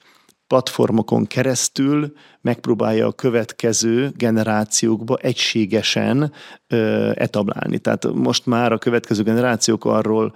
[0.49, 6.31] platformokon keresztül megpróbálja a következő generációkba egységesen
[6.67, 7.79] ö, etablálni.
[7.79, 10.35] Tehát most már a következő generációk arról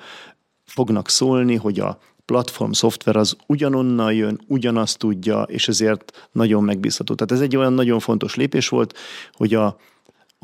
[0.66, 7.16] fognak szólni, hogy a platform szoftver az ugyanonnan jön, ugyanazt tudja, és ezért nagyon megbízható.
[7.16, 8.98] Tehát ez egy olyan nagyon fontos lépés volt,
[9.32, 9.66] hogy a,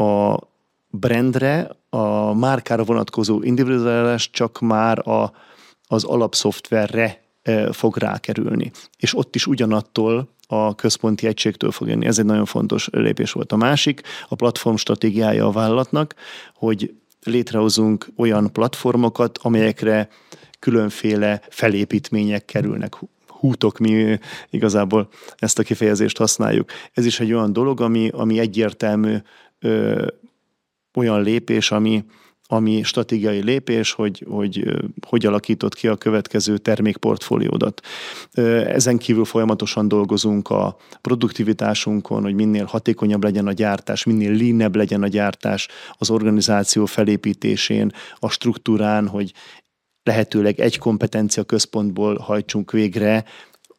[0.04, 0.40] a
[0.88, 5.32] brandre, a márkára vonatkozó individualizálás csak már a,
[5.88, 7.29] az alapszoftverre
[7.72, 8.72] fog rákerülni.
[8.98, 12.06] És ott is ugyanattól a központi egységtől fog jönni.
[12.06, 13.52] Ez egy nagyon fontos lépés volt.
[13.52, 16.16] A másik, a platform stratégiája a vállalatnak,
[16.56, 20.10] hogy létrehozunk olyan platformokat, amelyekre
[20.60, 22.96] különféle felépítmények kerülnek
[23.28, 24.18] hútok, mi
[24.50, 26.72] igazából ezt a kifejezést használjuk.
[26.94, 29.16] Ez is egy olyan dolog, ami, ami egyértelmű
[29.60, 30.06] ö,
[30.94, 32.04] olyan lépés, ami,
[32.52, 34.64] ami stratégiai lépés, hogy, hogy
[35.08, 37.82] hogy alakított ki a következő termékportfóliódat.
[38.66, 45.04] Ezen kívül folyamatosan dolgozunk a produktivitásunkon, hogy minél hatékonyabb legyen a gyártás, minél leanebb legyen
[45.04, 49.34] a gyártás, az organizáció felépítésén, a struktúrán, hogy
[50.04, 53.24] lehetőleg egy kompetencia központból hajtsunk végre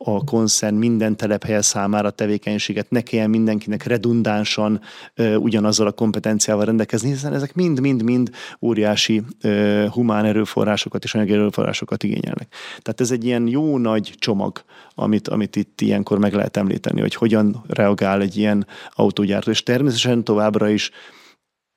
[0.05, 4.81] a koncern minden telephely számára tevékenységet, ne kelljen mindenkinek redundánsan
[5.17, 12.03] uh, ugyanazzal a kompetenciával rendelkezni, hiszen ezek mind-mind-mind óriási uh, humán erőforrásokat és anyagi erőforrásokat
[12.03, 12.55] igényelnek.
[12.83, 14.63] Tehát ez egy ilyen jó nagy csomag,
[14.95, 20.25] amit, amit itt ilyenkor meg lehet említeni, hogy hogyan reagál egy ilyen autógyártó, és természetesen
[20.25, 20.91] továbbra is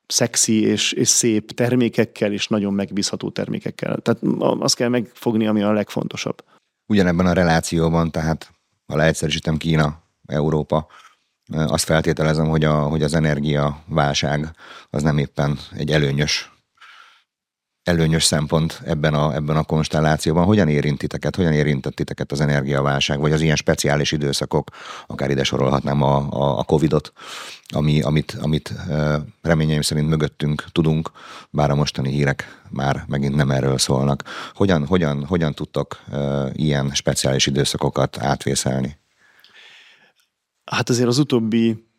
[0.07, 3.97] szexi és, és szép termékekkel, és nagyon megbízható termékekkel.
[3.97, 6.43] Tehát azt kell megfogni, ami a legfontosabb
[6.85, 8.51] ugyanebben a relációban, tehát
[8.85, 10.87] ha leegyszerűsítem Kína, Európa,
[11.51, 14.55] azt feltételezem, hogy, a, hogy az energiaválság
[14.89, 16.52] az nem éppen egy előnyös
[17.83, 20.45] előnyös szempont ebben a, ebben a konstellációban.
[20.45, 24.69] Hogyan érintiteket, hogyan érintett titeket az energiaválság, vagy az ilyen speciális időszakok,
[25.07, 27.13] akár ide sorolhatnám a, a, a Covid-ot,
[27.67, 28.73] ami, amit, amit
[29.41, 31.11] reményeim szerint mögöttünk tudunk,
[31.49, 34.23] bár a mostani hírek már megint nem erről szólnak.
[34.53, 36.03] Hogyan, hogyan, hogyan tudtok
[36.53, 38.97] ilyen speciális időszakokat átvészelni?
[40.65, 41.91] Hát azért az utóbbi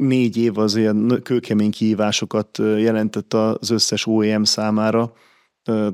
[0.00, 5.12] négy év az ilyen kőkemény kihívásokat jelentett az összes OEM számára.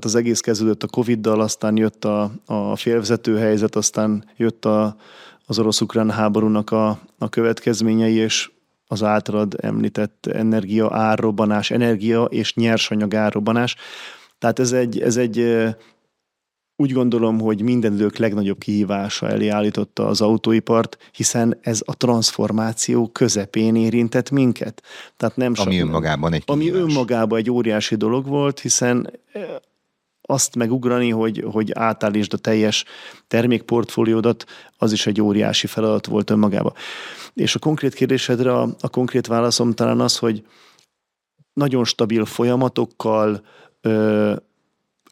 [0.01, 4.97] Az egész kezdődött a Covid-dal, aztán jött a, a félvezető helyzet, aztán jött a,
[5.47, 8.51] az orosz-ukrán háborúnak a, a következményei, és
[8.87, 13.77] az általad említett energia árrobbanás, energia és nyersanyag árrobbanás.
[14.39, 15.67] Tehát ez egy, ez egy
[16.77, 23.09] úgy gondolom, hogy minden idők legnagyobb kihívása elé állította az autóipart, hiszen ez a transformáció
[23.09, 24.83] közepén érintett minket.
[25.17, 26.83] Tehát nem ami önmagában egy Ami kihívás.
[26.83, 29.43] önmagában egy óriási dolog volt, hiszen eh,
[30.23, 32.85] azt megugrani, hogy, hogy átállítsd a teljes
[33.29, 34.45] termékportfóliódat,
[34.77, 36.73] az is egy óriási feladat volt önmagában.
[37.35, 40.47] És a konkrét kérdésedre a, a konkrét válaszom talán az, hogy
[41.53, 43.43] nagyon stabil folyamatokkal,
[43.81, 44.35] ö,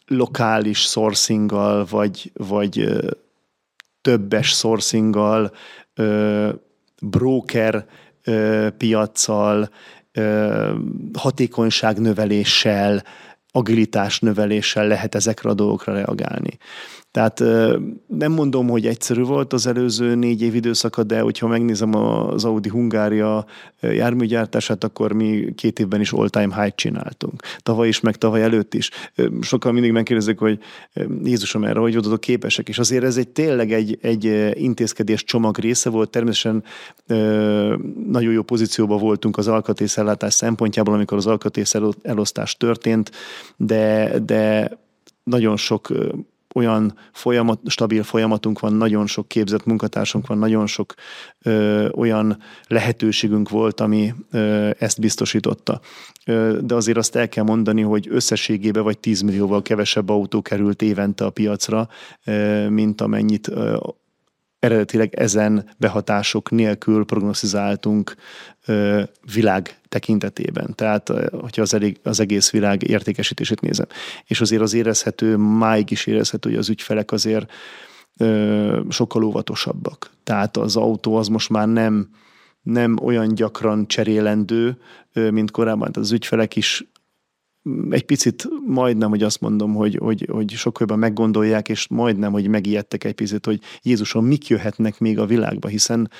[0.07, 2.89] lokális sourcinggal, vagy, vagy
[4.01, 5.53] többes sourcinggal,
[7.01, 7.87] broker
[8.79, 9.71] piaccal,
[11.19, 13.05] hatékonyságnöveléssel,
[13.51, 16.59] agilitás növeléssel lehet ezekre a dolgokra reagálni.
[17.15, 17.43] Tehát
[18.07, 22.69] nem mondom, hogy egyszerű volt az előző négy év időszaka, de hogyha megnézem az Audi
[22.69, 23.47] Hungária
[23.81, 27.43] járműgyártását, akkor mi két évben is all-time high csináltunk.
[27.59, 28.91] Tavaly is, meg tavaly előtt is.
[29.41, 30.59] Sokan mindig megkérdezik, hogy
[31.25, 35.91] Jézusom erre, hogy voltatok képesek, és azért ez egy tényleg egy, egy intézkedés csomag része
[35.91, 36.11] volt.
[36.11, 36.65] Természetesen
[38.09, 43.11] nagyon jó pozícióban voltunk az alkatrészellátás szempontjából, amikor az alkatrész elosztás történt,
[43.57, 44.71] de, de
[45.25, 45.93] nagyon sok
[46.55, 50.95] olyan folyamat, stabil folyamatunk van, nagyon sok képzett munkatársunk van, nagyon sok
[51.43, 55.81] ö, olyan lehetőségünk volt, ami ö, ezt biztosította.
[56.27, 60.83] Ö, de azért azt el kell mondani, hogy összességében vagy 10 millióval kevesebb autó került
[60.83, 61.89] évente a piacra,
[62.25, 63.77] ö, mint amennyit ö,
[64.65, 68.15] eredetileg ezen behatások nélkül prognosztizáltunk
[69.35, 70.75] világ tekintetében.
[70.75, 73.87] Tehát, hogyha az, elég, az egész világ értékesítését nézem.
[74.27, 77.53] És azért az érezhető, máig is érezhető, hogy az ügyfelek azért
[78.89, 80.11] sokkal óvatosabbak.
[80.25, 82.09] Tehát az autó az most már nem,
[82.63, 84.79] nem olyan gyakran cserélendő,
[85.13, 85.93] mint korábban.
[85.93, 86.85] Tehát az ügyfelek is
[87.91, 92.47] egy picit majdnem, hogy azt mondom, hogy, hogy, hogy sokkal jobban meggondolják, és majdnem, hogy
[92.47, 96.11] megijedtek egy picit, hogy Jézusom, mik jöhetnek még a világba, hiszen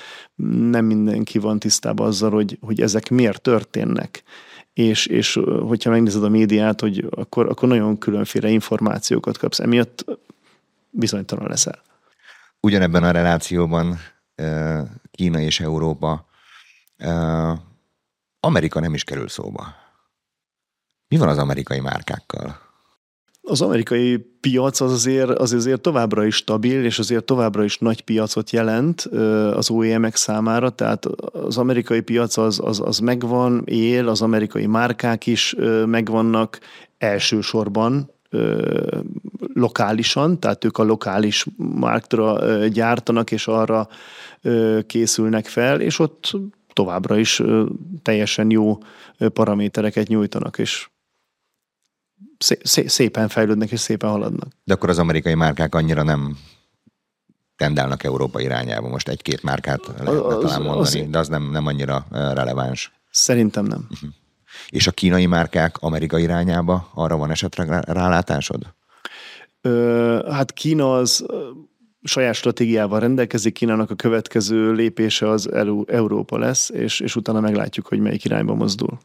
[0.69, 4.23] nem mindenki van tisztában azzal, hogy, hogy ezek miért történnek.
[4.73, 10.05] És, és hogyha megnézed a médiát, hogy akkor, akkor nagyon különféle információkat kapsz, emiatt
[10.89, 11.81] bizonytalan leszel.
[12.59, 13.97] Ugyanebben a relációban
[15.11, 16.25] Kína és Európa,
[18.39, 19.84] Amerika nem is kerül szóba.
[21.07, 22.63] Mi van az amerikai márkákkal?
[23.47, 28.01] Az amerikai piac az azért, az azért továbbra is stabil, és azért továbbra is nagy
[28.01, 29.01] piacot jelent
[29.53, 35.25] az OEM-ek számára, tehát az amerikai piac az, az, az megvan, él, az amerikai márkák
[35.25, 36.59] is megvannak
[36.97, 38.11] elsősorban,
[39.53, 43.87] lokálisan, tehát ők a lokális márktra gyártanak, és arra
[44.87, 46.31] készülnek fel, és ott
[46.73, 47.41] továbbra is
[48.01, 48.77] teljesen jó
[49.33, 50.89] paramétereket nyújtanak, és
[52.85, 54.47] szépen fejlődnek és szépen haladnak.
[54.63, 56.37] De akkor az amerikai márkák annyira nem
[57.55, 58.87] tendálnak Európa irányába.
[58.87, 62.91] Most egy-két márkát lehetne az, talán mondani, az, de az nem, nem annyira releváns.
[63.11, 63.87] Szerintem nem.
[63.91, 64.09] Uh-huh.
[64.69, 68.73] És a kínai márkák Amerika irányába arra van esetleg rálátásod?
[69.61, 71.25] Ö, hát Kína az
[72.03, 75.51] saját stratégiával rendelkezik, Kínának a következő lépése az
[75.87, 78.97] Európa lesz, és, és utána meglátjuk, hogy melyik irányba mozdul.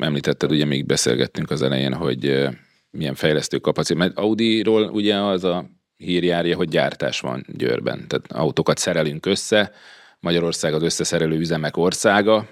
[0.00, 2.48] Említetted, ugye még beszélgettünk az elején, hogy
[2.90, 8.08] milyen fejlesztő kapacitás, mert Audi-ról ugye az a hírjárja, hogy gyártás van Győrben.
[8.08, 9.72] Tehát autókat szerelünk össze,
[10.20, 12.48] Magyarország az összeszerelő üzemek országa,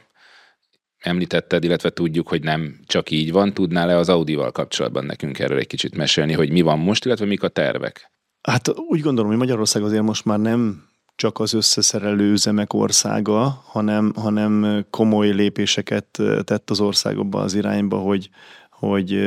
[0.99, 3.53] említetted, illetve tudjuk, hogy nem csak így van.
[3.53, 7.43] Tudnál-e az Audi-val kapcsolatban nekünk erről egy kicsit mesélni, hogy mi van most, illetve mik
[7.43, 8.13] a tervek?
[8.43, 10.89] Hát úgy gondolom, hogy Magyarország azért most már nem
[11.19, 18.31] csak az összeszerelő üzemek országa, hanem, hanem komoly lépéseket tett az országokba az irányba, hogy,
[18.71, 19.19] hogy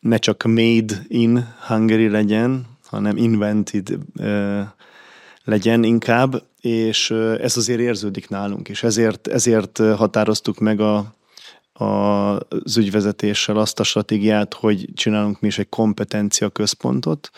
[0.00, 3.98] ne csak made in Hungary legyen, hanem invented
[5.44, 11.14] legyen inkább, és ez azért érződik nálunk, és ezért, ezért határoztuk meg a,
[11.72, 17.30] a, az ügyvezetéssel azt a stratégiát, hogy csinálunk mi is egy kompetencia központot,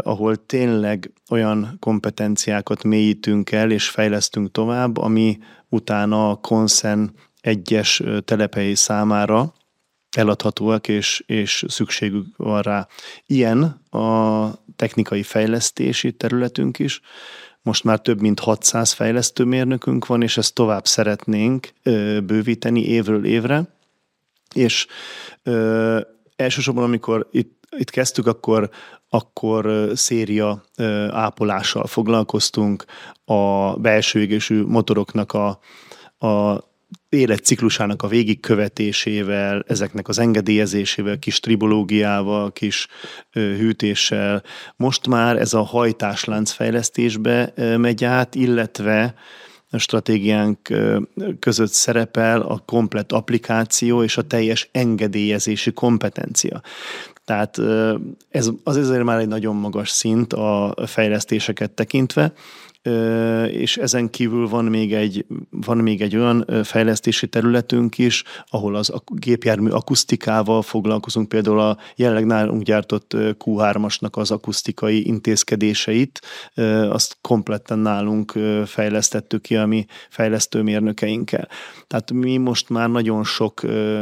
[0.00, 8.74] ahol tényleg olyan kompetenciákat mélyítünk el és fejlesztünk tovább, ami utána a konszen egyes telepei
[8.74, 9.54] számára
[10.16, 12.86] eladhatóak, és, és szükségük van rá.
[13.26, 17.00] Ilyen a technikai fejlesztési területünk is.
[17.62, 21.72] Most már több mint 600 fejlesztőmérnökünk van, és ezt tovább szeretnénk
[22.24, 23.62] bővíteni évről évre.
[24.54, 24.86] És
[25.42, 26.00] ö,
[26.36, 28.70] elsősorban, amikor itt itt kezdtük, akkor,
[29.08, 30.62] akkor széria
[31.10, 32.84] ápolással foglalkoztunk,
[33.24, 35.58] a belső égésű motoroknak a,
[36.26, 36.64] a
[37.08, 42.88] életciklusának a végigkövetésével, ezeknek az engedélyezésével, kis tribológiával, kis
[43.32, 44.42] hűtéssel.
[44.76, 49.14] Most már ez a hajtáslánc fejlesztésbe megy át, illetve
[49.78, 50.58] stratégiánk
[51.38, 56.62] között szerepel a komplet applikáció és a teljes engedélyezési kompetencia.
[57.24, 57.58] Tehát
[58.28, 62.32] ez az ezért már egy nagyon magas szint a fejlesztéseket tekintve,
[63.50, 68.92] és ezen kívül van még egy, van még egy olyan fejlesztési területünk is, ahol az
[69.06, 76.20] gépjármű akusztikával foglalkozunk, például a jelenleg nálunk gyártott Q3-asnak az akusztikai intézkedéseit,
[76.88, 78.32] azt kompletten nálunk
[78.66, 81.48] fejlesztettük ki a mi fejlesztőmérnökeinkkel.
[81.86, 83.60] Tehát mi most már nagyon sok,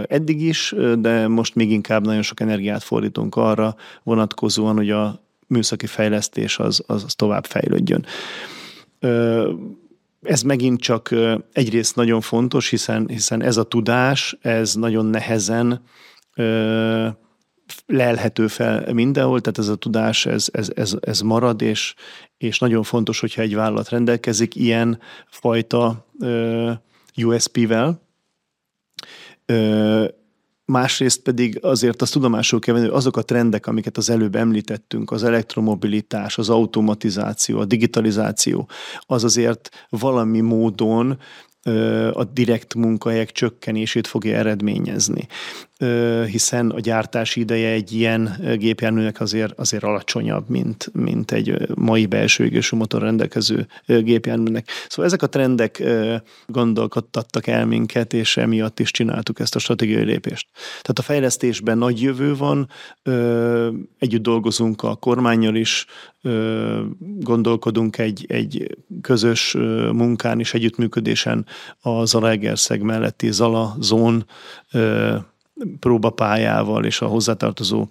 [0.09, 5.87] eddig is, de most még inkább nagyon sok energiát fordítunk arra vonatkozóan, hogy a műszaki
[5.87, 8.07] fejlesztés az, az, az tovább fejlődjön.
[10.23, 11.15] Ez megint csak
[11.53, 15.83] egyrészt nagyon fontos, hiszen, hiszen ez a tudás, ez nagyon nehezen
[17.87, 21.95] lelhető fel mindenhol, tehát ez a tudás, ez, ez, ez, ez marad, és,
[22.37, 26.07] és nagyon fontos, hogyha egy vállalat rendelkezik ilyen fajta
[27.17, 28.03] USP-vel,
[30.71, 35.11] másrészt pedig azért azt tudomásul kell venni, hogy azok a trendek, amiket az előbb említettünk,
[35.11, 38.69] az elektromobilitás, az automatizáció, a digitalizáció,
[39.01, 41.19] az azért valami módon
[42.13, 45.29] a direkt munkahelyek csökkenését fogja eredményezni
[46.27, 52.45] hiszen a gyártási ideje egy ilyen gépjárműnek azért, azért alacsonyabb, mint, mint egy mai belső
[52.45, 54.69] égésű motor rendelkező gépjárműnek.
[54.89, 55.83] Szóval ezek a trendek
[56.47, 60.49] gondolkodtattak el minket, és emiatt is csináltuk ezt a stratégiai lépést.
[60.71, 62.69] Tehát a fejlesztésben nagy jövő van,
[63.99, 65.87] együtt dolgozunk a kormányjal is,
[67.19, 69.53] gondolkodunk egy, egy közös
[69.93, 71.47] munkán és együttműködésen
[71.81, 74.27] a Zalaegerszeg melletti Zala zón
[75.81, 77.89] próbapályával és a hozzátartozó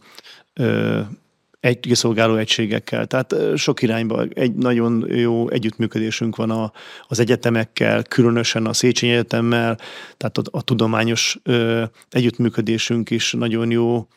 [1.60, 3.06] egy kiszolgáló egységekkel.
[3.06, 6.72] Tehát sok irányban egy nagyon jó együttműködésünk van a,
[7.08, 9.78] az egyetemekkel, különösen a Széchenyi Egyetemmel,
[10.18, 14.08] tehát a, a tudományos ö, együttműködésünk is nagyon jó,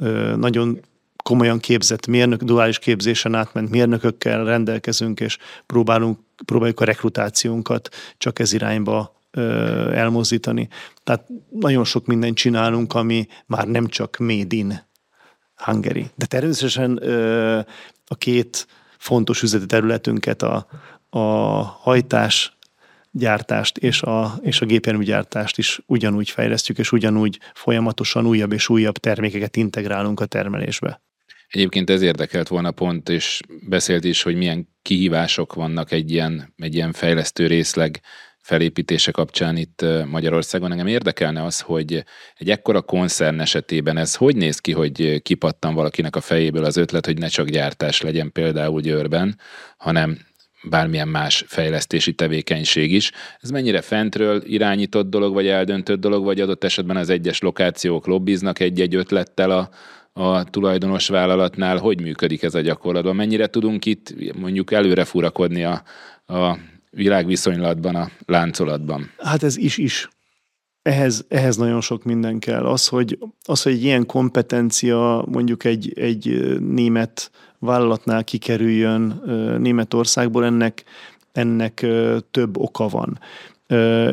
[0.00, 0.80] ö, nagyon
[1.22, 7.88] komolyan képzett mérnök, duális képzésen átment mérnökökkel rendelkezünk, és próbálunk, próbáljuk a rekrutációnkat
[8.18, 9.21] csak ez irányba
[9.92, 10.68] elmozdítani.
[11.04, 14.90] Tehát nagyon sok mindent csinálunk, ami már nem csak made in
[15.54, 16.06] Hungary.
[16.14, 16.96] De természetesen
[18.06, 18.66] a két
[18.98, 20.66] fontos üzleti területünket, a,
[21.10, 21.18] a
[21.62, 22.56] hajtás
[23.10, 28.96] gyártást és a, és a gépjárműgyártást is ugyanúgy fejlesztjük, és ugyanúgy folyamatosan újabb és újabb
[28.96, 31.02] termékeket integrálunk a termelésbe.
[31.48, 36.74] Egyébként ez érdekelt volna pont, és beszélt is, hogy milyen kihívások vannak egy ilyen, egy
[36.74, 38.00] ilyen fejlesztő részleg
[38.42, 40.70] felépítése kapcsán itt Magyarországon.
[40.70, 42.04] Engem érdekelne az, hogy
[42.36, 47.06] egy ekkora koncern esetében ez hogy néz ki, hogy kipattan valakinek a fejéből az ötlet,
[47.06, 49.38] hogy ne csak gyártás legyen például Győrben,
[49.76, 50.18] hanem
[50.62, 53.12] bármilyen más fejlesztési tevékenység is.
[53.40, 58.60] Ez mennyire fentről irányított dolog, vagy eldöntött dolog, vagy adott esetben az egyes lokációk lobbiznak
[58.60, 59.70] egy-egy ötlettel a,
[60.22, 63.16] a tulajdonos vállalatnál, hogy működik ez a gyakorlatban?
[63.16, 65.82] Mennyire tudunk itt mondjuk előre furakodni a,
[66.26, 66.56] a
[66.92, 69.10] világviszonylatban, a láncolatban?
[69.18, 70.08] Hát ez is-is.
[70.82, 72.64] Ehhez, ehhez nagyon sok minden kell.
[72.64, 79.22] Az, hogy, az, hogy egy ilyen kompetencia mondjuk egy, egy német vállalatnál kikerüljön
[79.60, 80.84] Németországból, ennek,
[81.32, 81.86] ennek
[82.30, 83.18] több oka van.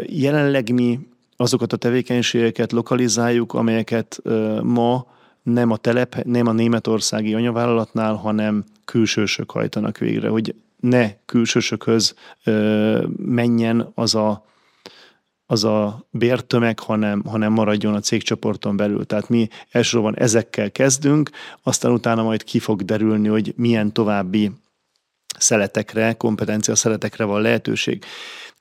[0.05, 0.99] Jelenleg mi
[1.35, 4.21] azokat a tevékenységeket lokalizáljuk, amelyeket
[4.63, 5.05] ma
[5.43, 12.15] nem a telep, nem a németországi anyavállalatnál, hanem külsősök hajtanak végre, hogy ne külsősökhöz
[13.17, 14.47] menjen az a
[15.51, 19.05] az a bértömeg, hanem, hanem maradjon a cégcsoporton belül.
[19.05, 21.29] Tehát mi elsősorban ezekkel kezdünk,
[21.63, 24.51] aztán utána majd ki fog derülni, hogy milyen további
[25.37, 28.05] szeletekre, kompetencia szeletekre van lehetőség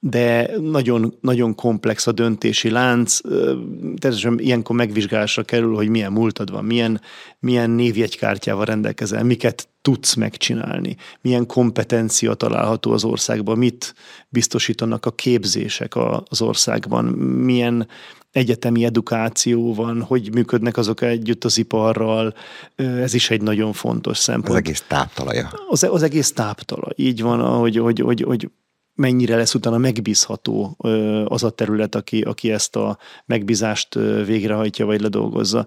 [0.00, 3.20] de nagyon, nagyon komplex a döntési lánc.
[3.20, 7.00] Természetesen ilyenkor megvizsgálásra kerül, hogy milyen múltad van, milyen,
[7.38, 13.94] milyen névjegykártyával rendelkezel, miket tudsz megcsinálni, milyen kompetencia található az országban, mit
[14.28, 15.92] biztosítanak a képzések
[16.24, 17.88] az országban, milyen
[18.30, 22.34] egyetemi edukáció van, hogy működnek azok együtt az iparral,
[22.76, 24.48] ez is egy nagyon fontos szempont.
[24.48, 25.50] Az egész táptalaja.
[25.68, 28.50] Az, az egész táptala, így van, hogy, hogy, hogy, hogy
[28.98, 30.76] mennyire lesz utána megbízható
[31.24, 33.94] az a terület, aki, aki ezt a megbízást
[34.24, 35.66] végrehajtja vagy ledolgozza.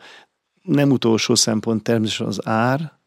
[0.61, 2.99] Nem utolsó szempont természetesen az ár,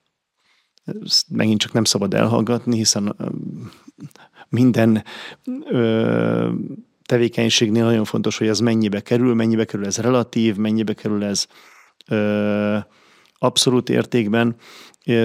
[1.05, 3.17] ezt megint csak nem szabad elhallgatni, hiszen
[4.49, 5.05] minden
[7.07, 11.47] tevékenységnél nagyon fontos, hogy ez mennyibe kerül, mennyibe kerül ez relatív, mennyibe kerül ez
[13.39, 14.57] abszolút értékben.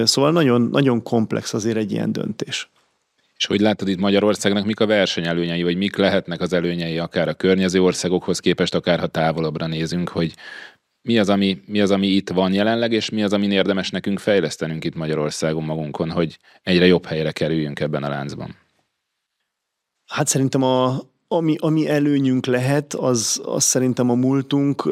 [0.04, 2.70] Szóval nagyon, nagyon komplex azért egy ilyen döntés.
[3.40, 7.34] És hogy látod itt Magyarországnak, mik a versenyelőnyei, vagy mik lehetnek az előnyei akár a
[7.34, 10.34] környező országokhoz képest, akár ha távolabbra nézünk, hogy
[11.02, 14.20] mi az, ami, mi az, ami itt van jelenleg, és mi az, amin érdemes nekünk
[14.20, 18.56] fejlesztenünk itt Magyarországon magunkon, hogy egyre jobb helyre kerüljünk ebben a láncban?
[20.06, 21.00] Hát szerintem a,
[21.32, 24.86] ami, ami előnyünk lehet, az, az szerintem a múltunk.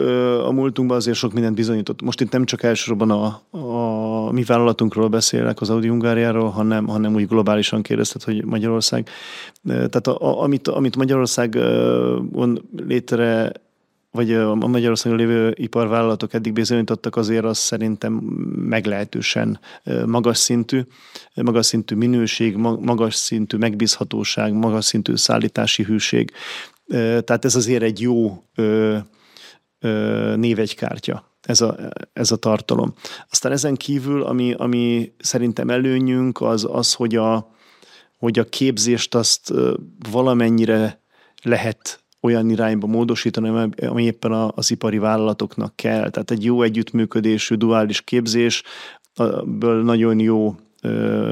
[0.44, 2.02] A múltunkban azért sok mindent bizonyított.
[2.02, 7.14] Most itt nem csak elsősorban a, a mi vállalatunkról beszélek, az Audi Hungáriáról, hanem, hanem
[7.14, 9.10] úgy globálisan kérdezted, hogy Magyarország.
[9.66, 11.58] Tehát a, a, amit, amit Magyarország
[12.88, 13.52] létre
[14.12, 18.14] vagy a Magyarországon lévő iparvállalatok eddig bizonyítottak, azért az szerintem
[18.56, 19.60] meglehetősen
[20.06, 20.82] magas szintű,
[21.34, 26.32] magas szintű minőség, magas szintű megbízhatóság, magas szintű szállítási hűség.
[26.88, 28.44] Tehát ez azért egy jó
[30.36, 31.76] névegykártya ez a,
[32.14, 32.94] ez a tartalom.
[33.30, 37.52] Aztán ezen kívül, ami, ami szerintem előnyünk, az az, hogy a,
[38.18, 39.54] hogy a képzést azt
[40.12, 41.02] valamennyire
[41.42, 46.10] lehet olyan irányba módosítani, ami éppen az ipari vállalatoknak kell.
[46.10, 48.64] Tehát egy jó együttműködésű, duális képzés,
[49.46, 50.56] ből nagyon jó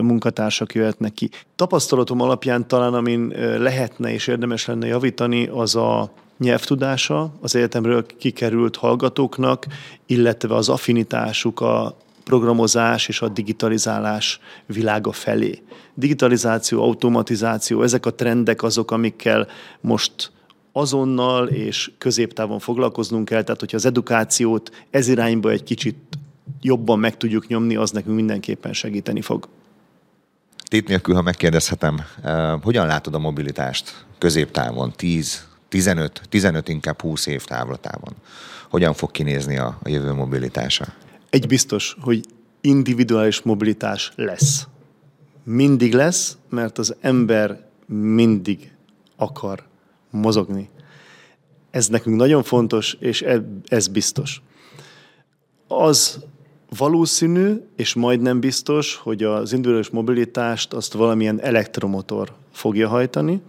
[0.01, 1.29] munkatársak jöhetnek ki.
[1.55, 3.27] Tapasztalatom alapján talán, amin
[3.57, 9.65] lehetne és érdemes lenne javítani, az a nyelvtudása az egyetemről kikerült hallgatóknak,
[10.05, 15.61] illetve az affinitásuk a programozás és a digitalizálás világa felé.
[15.93, 19.47] Digitalizáció, automatizáció, ezek a trendek azok, amikkel
[19.81, 20.31] most
[20.77, 25.97] azonnal és középtávon foglalkoznunk kell, tehát hogyha az edukációt ez irányba egy kicsit
[26.61, 29.47] jobban meg tudjuk nyomni, az nekünk mindenképpen segíteni fog.
[30.63, 37.25] Tét nélkül, ha megkérdezhetem, eh, hogyan látod a mobilitást középtávon, 10, 15, 15 inkább 20
[37.25, 38.13] év távlatában?
[38.69, 40.85] Hogyan fog kinézni a, a jövő mobilitása?
[41.29, 42.25] Egy biztos, hogy
[42.61, 44.67] individuális mobilitás lesz.
[45.43, 48.71] Mindig lesz, mert az ember mindig
[49.15, 49.63] akar
[50.17, 50.69] mozogni.
[51.71, 54.41] Ez nekünk nagyon fontos, és e, ez biztos.
[55.67, 56.19] Az
[56.77, 63.41] valószínű, és majdnem biztos, hogy az individuális mobilitást azt valamilyen elektromotor fogja hajtani.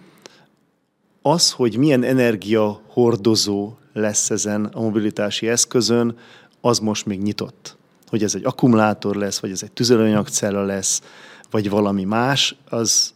[1.23, 6.19] Az, hogy milyen energia hordozó lesz ezen a mobilitási eszközön,
[6.61, 7.77] az most még nyitott.
[8.07, 11.03] Hogy ez egy akkumulátor lesz, vagy ez egy tüzelőanyagcella lesz,
[11.51, 13.15] vagy valami más, az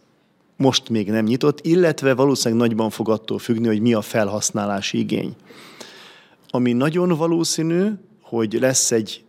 [0.61, 5.35] most még nem nyitott, illetve valószínűleg nagyban fog attól függni, hogy mi a felhasználási igény.
[6.51, 7.87] Ami nagyon valószínű,
[8.21, 9.25] hogy lesz egy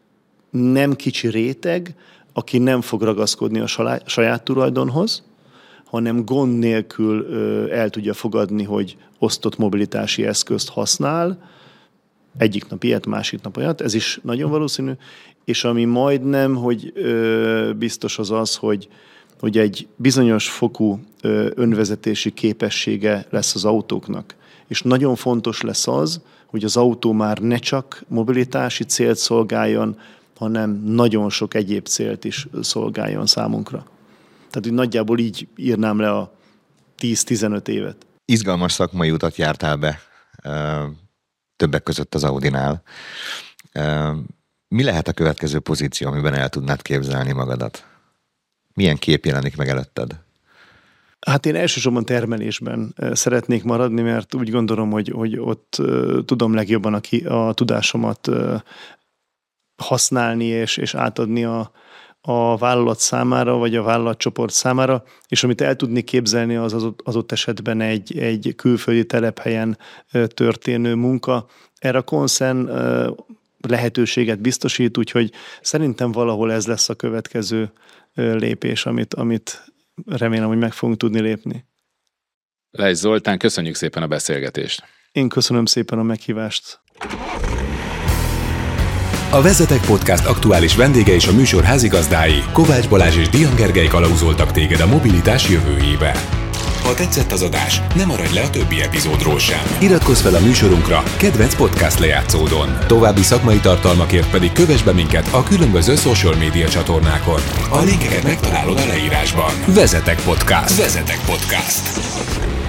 [0.49, 1.95] nem kicsi réteg,
[2.33, 3.67] aki nem fog ragaszkodni a
[4.05, 5.23] saját tulajdonhoz,
[5.85, 7.27] hanem gond nélkül
[7.71, 11.49] el tudja fogadni, hogy osztott mobilitási eszközt használ,
[12.37, 14.91] egyik nap ilyet, másik nap olyat, ez is nagyon valószínű,
[15.45, 16.93] és ami majdnem, hogy
[17.77, 18.87] biztos az az, hogy
[19.41, 20.99] hogy egy bizonyos fokú
[21.55, 24.35] önvezetési képessége lesz az autóknak.
[24.67, 29.99] És nagyon fontos lesz az, hogy az autó már ne csak mobilitási célt szolgáljon,
[30.35, 33.77] hanem nagyon sok egyéb célt is szolgáljon számunkra.
[34.49, 36.33] Tehát, hogy nagyjából így írnám le a
[36.99, 38.05] 10-15 évet.
[38.25, 39.99] Izgalmas szakmai utat jártál be,
[41.55, 42.81] többek között az Audinál.
[44.67, 47.85] Mi lehet a következő pozíció, amiben el tudnád képzelni magadat?
[48.73, 50.19] Milyen kép jelenik meg előtted?
[51.19, 55.81] Hát én elsősorban termelésben szeretnék maradni, mert úgy gondolom, hogy, hogy ott
[56.25, 58.29] tudom legjobban a, ki, a tudásomat
[59.75, 61.71] használni és, és átadni a,
[62.21, 67.15] a vállalat számára, vagy a vállalatcsoport számára, és amit el tudni képzelni, az az, az
[67.15, 69.77] ott esetben egy, egy külföldi telephelyen
[70.27, 71.45] történő munka.
[71.77, 72.69] Erre a konszen
[73.61, 77.71] lehetőséget biztosít, úgyhogy szerintem valahol ez lesz a következő
[78.13, 79.73] lépés, amit, amit
[80.05, 81.65] remélem, hogy meg fogunk tudni lépni.
[82.71, 84.83] Lejsz Zoltán, köszönjük szépen a beszélgetést.
[85.11, 86.79] Én köszönöm szépen a meghívást.
[89.31, 94.51] A Vezetek Podcast aktuális vendége és a műsor házigazdái Kovács Balázs és Dian Gergely kalauzoltak
[94.51, 96.11] téged a mobilitás jövőjébe.
[96.83, 99.59] Ha tetszett az adás, ne maradj le a többi epizódról sem.
[99.79, 102.77] Iratkozz fel a műsorunkra kedvenc podcast lejátszódon.
[102.87, 107.41] További szakmai tartalmakért pedig kövess be minket a különböző social média csatornákon.
[107.69, 109.51] A linkeket megtalálod a leírásban.
[109.67, 110.77] Vezetek Podcast.
[110.77, 112.60] Vezetek Podcast.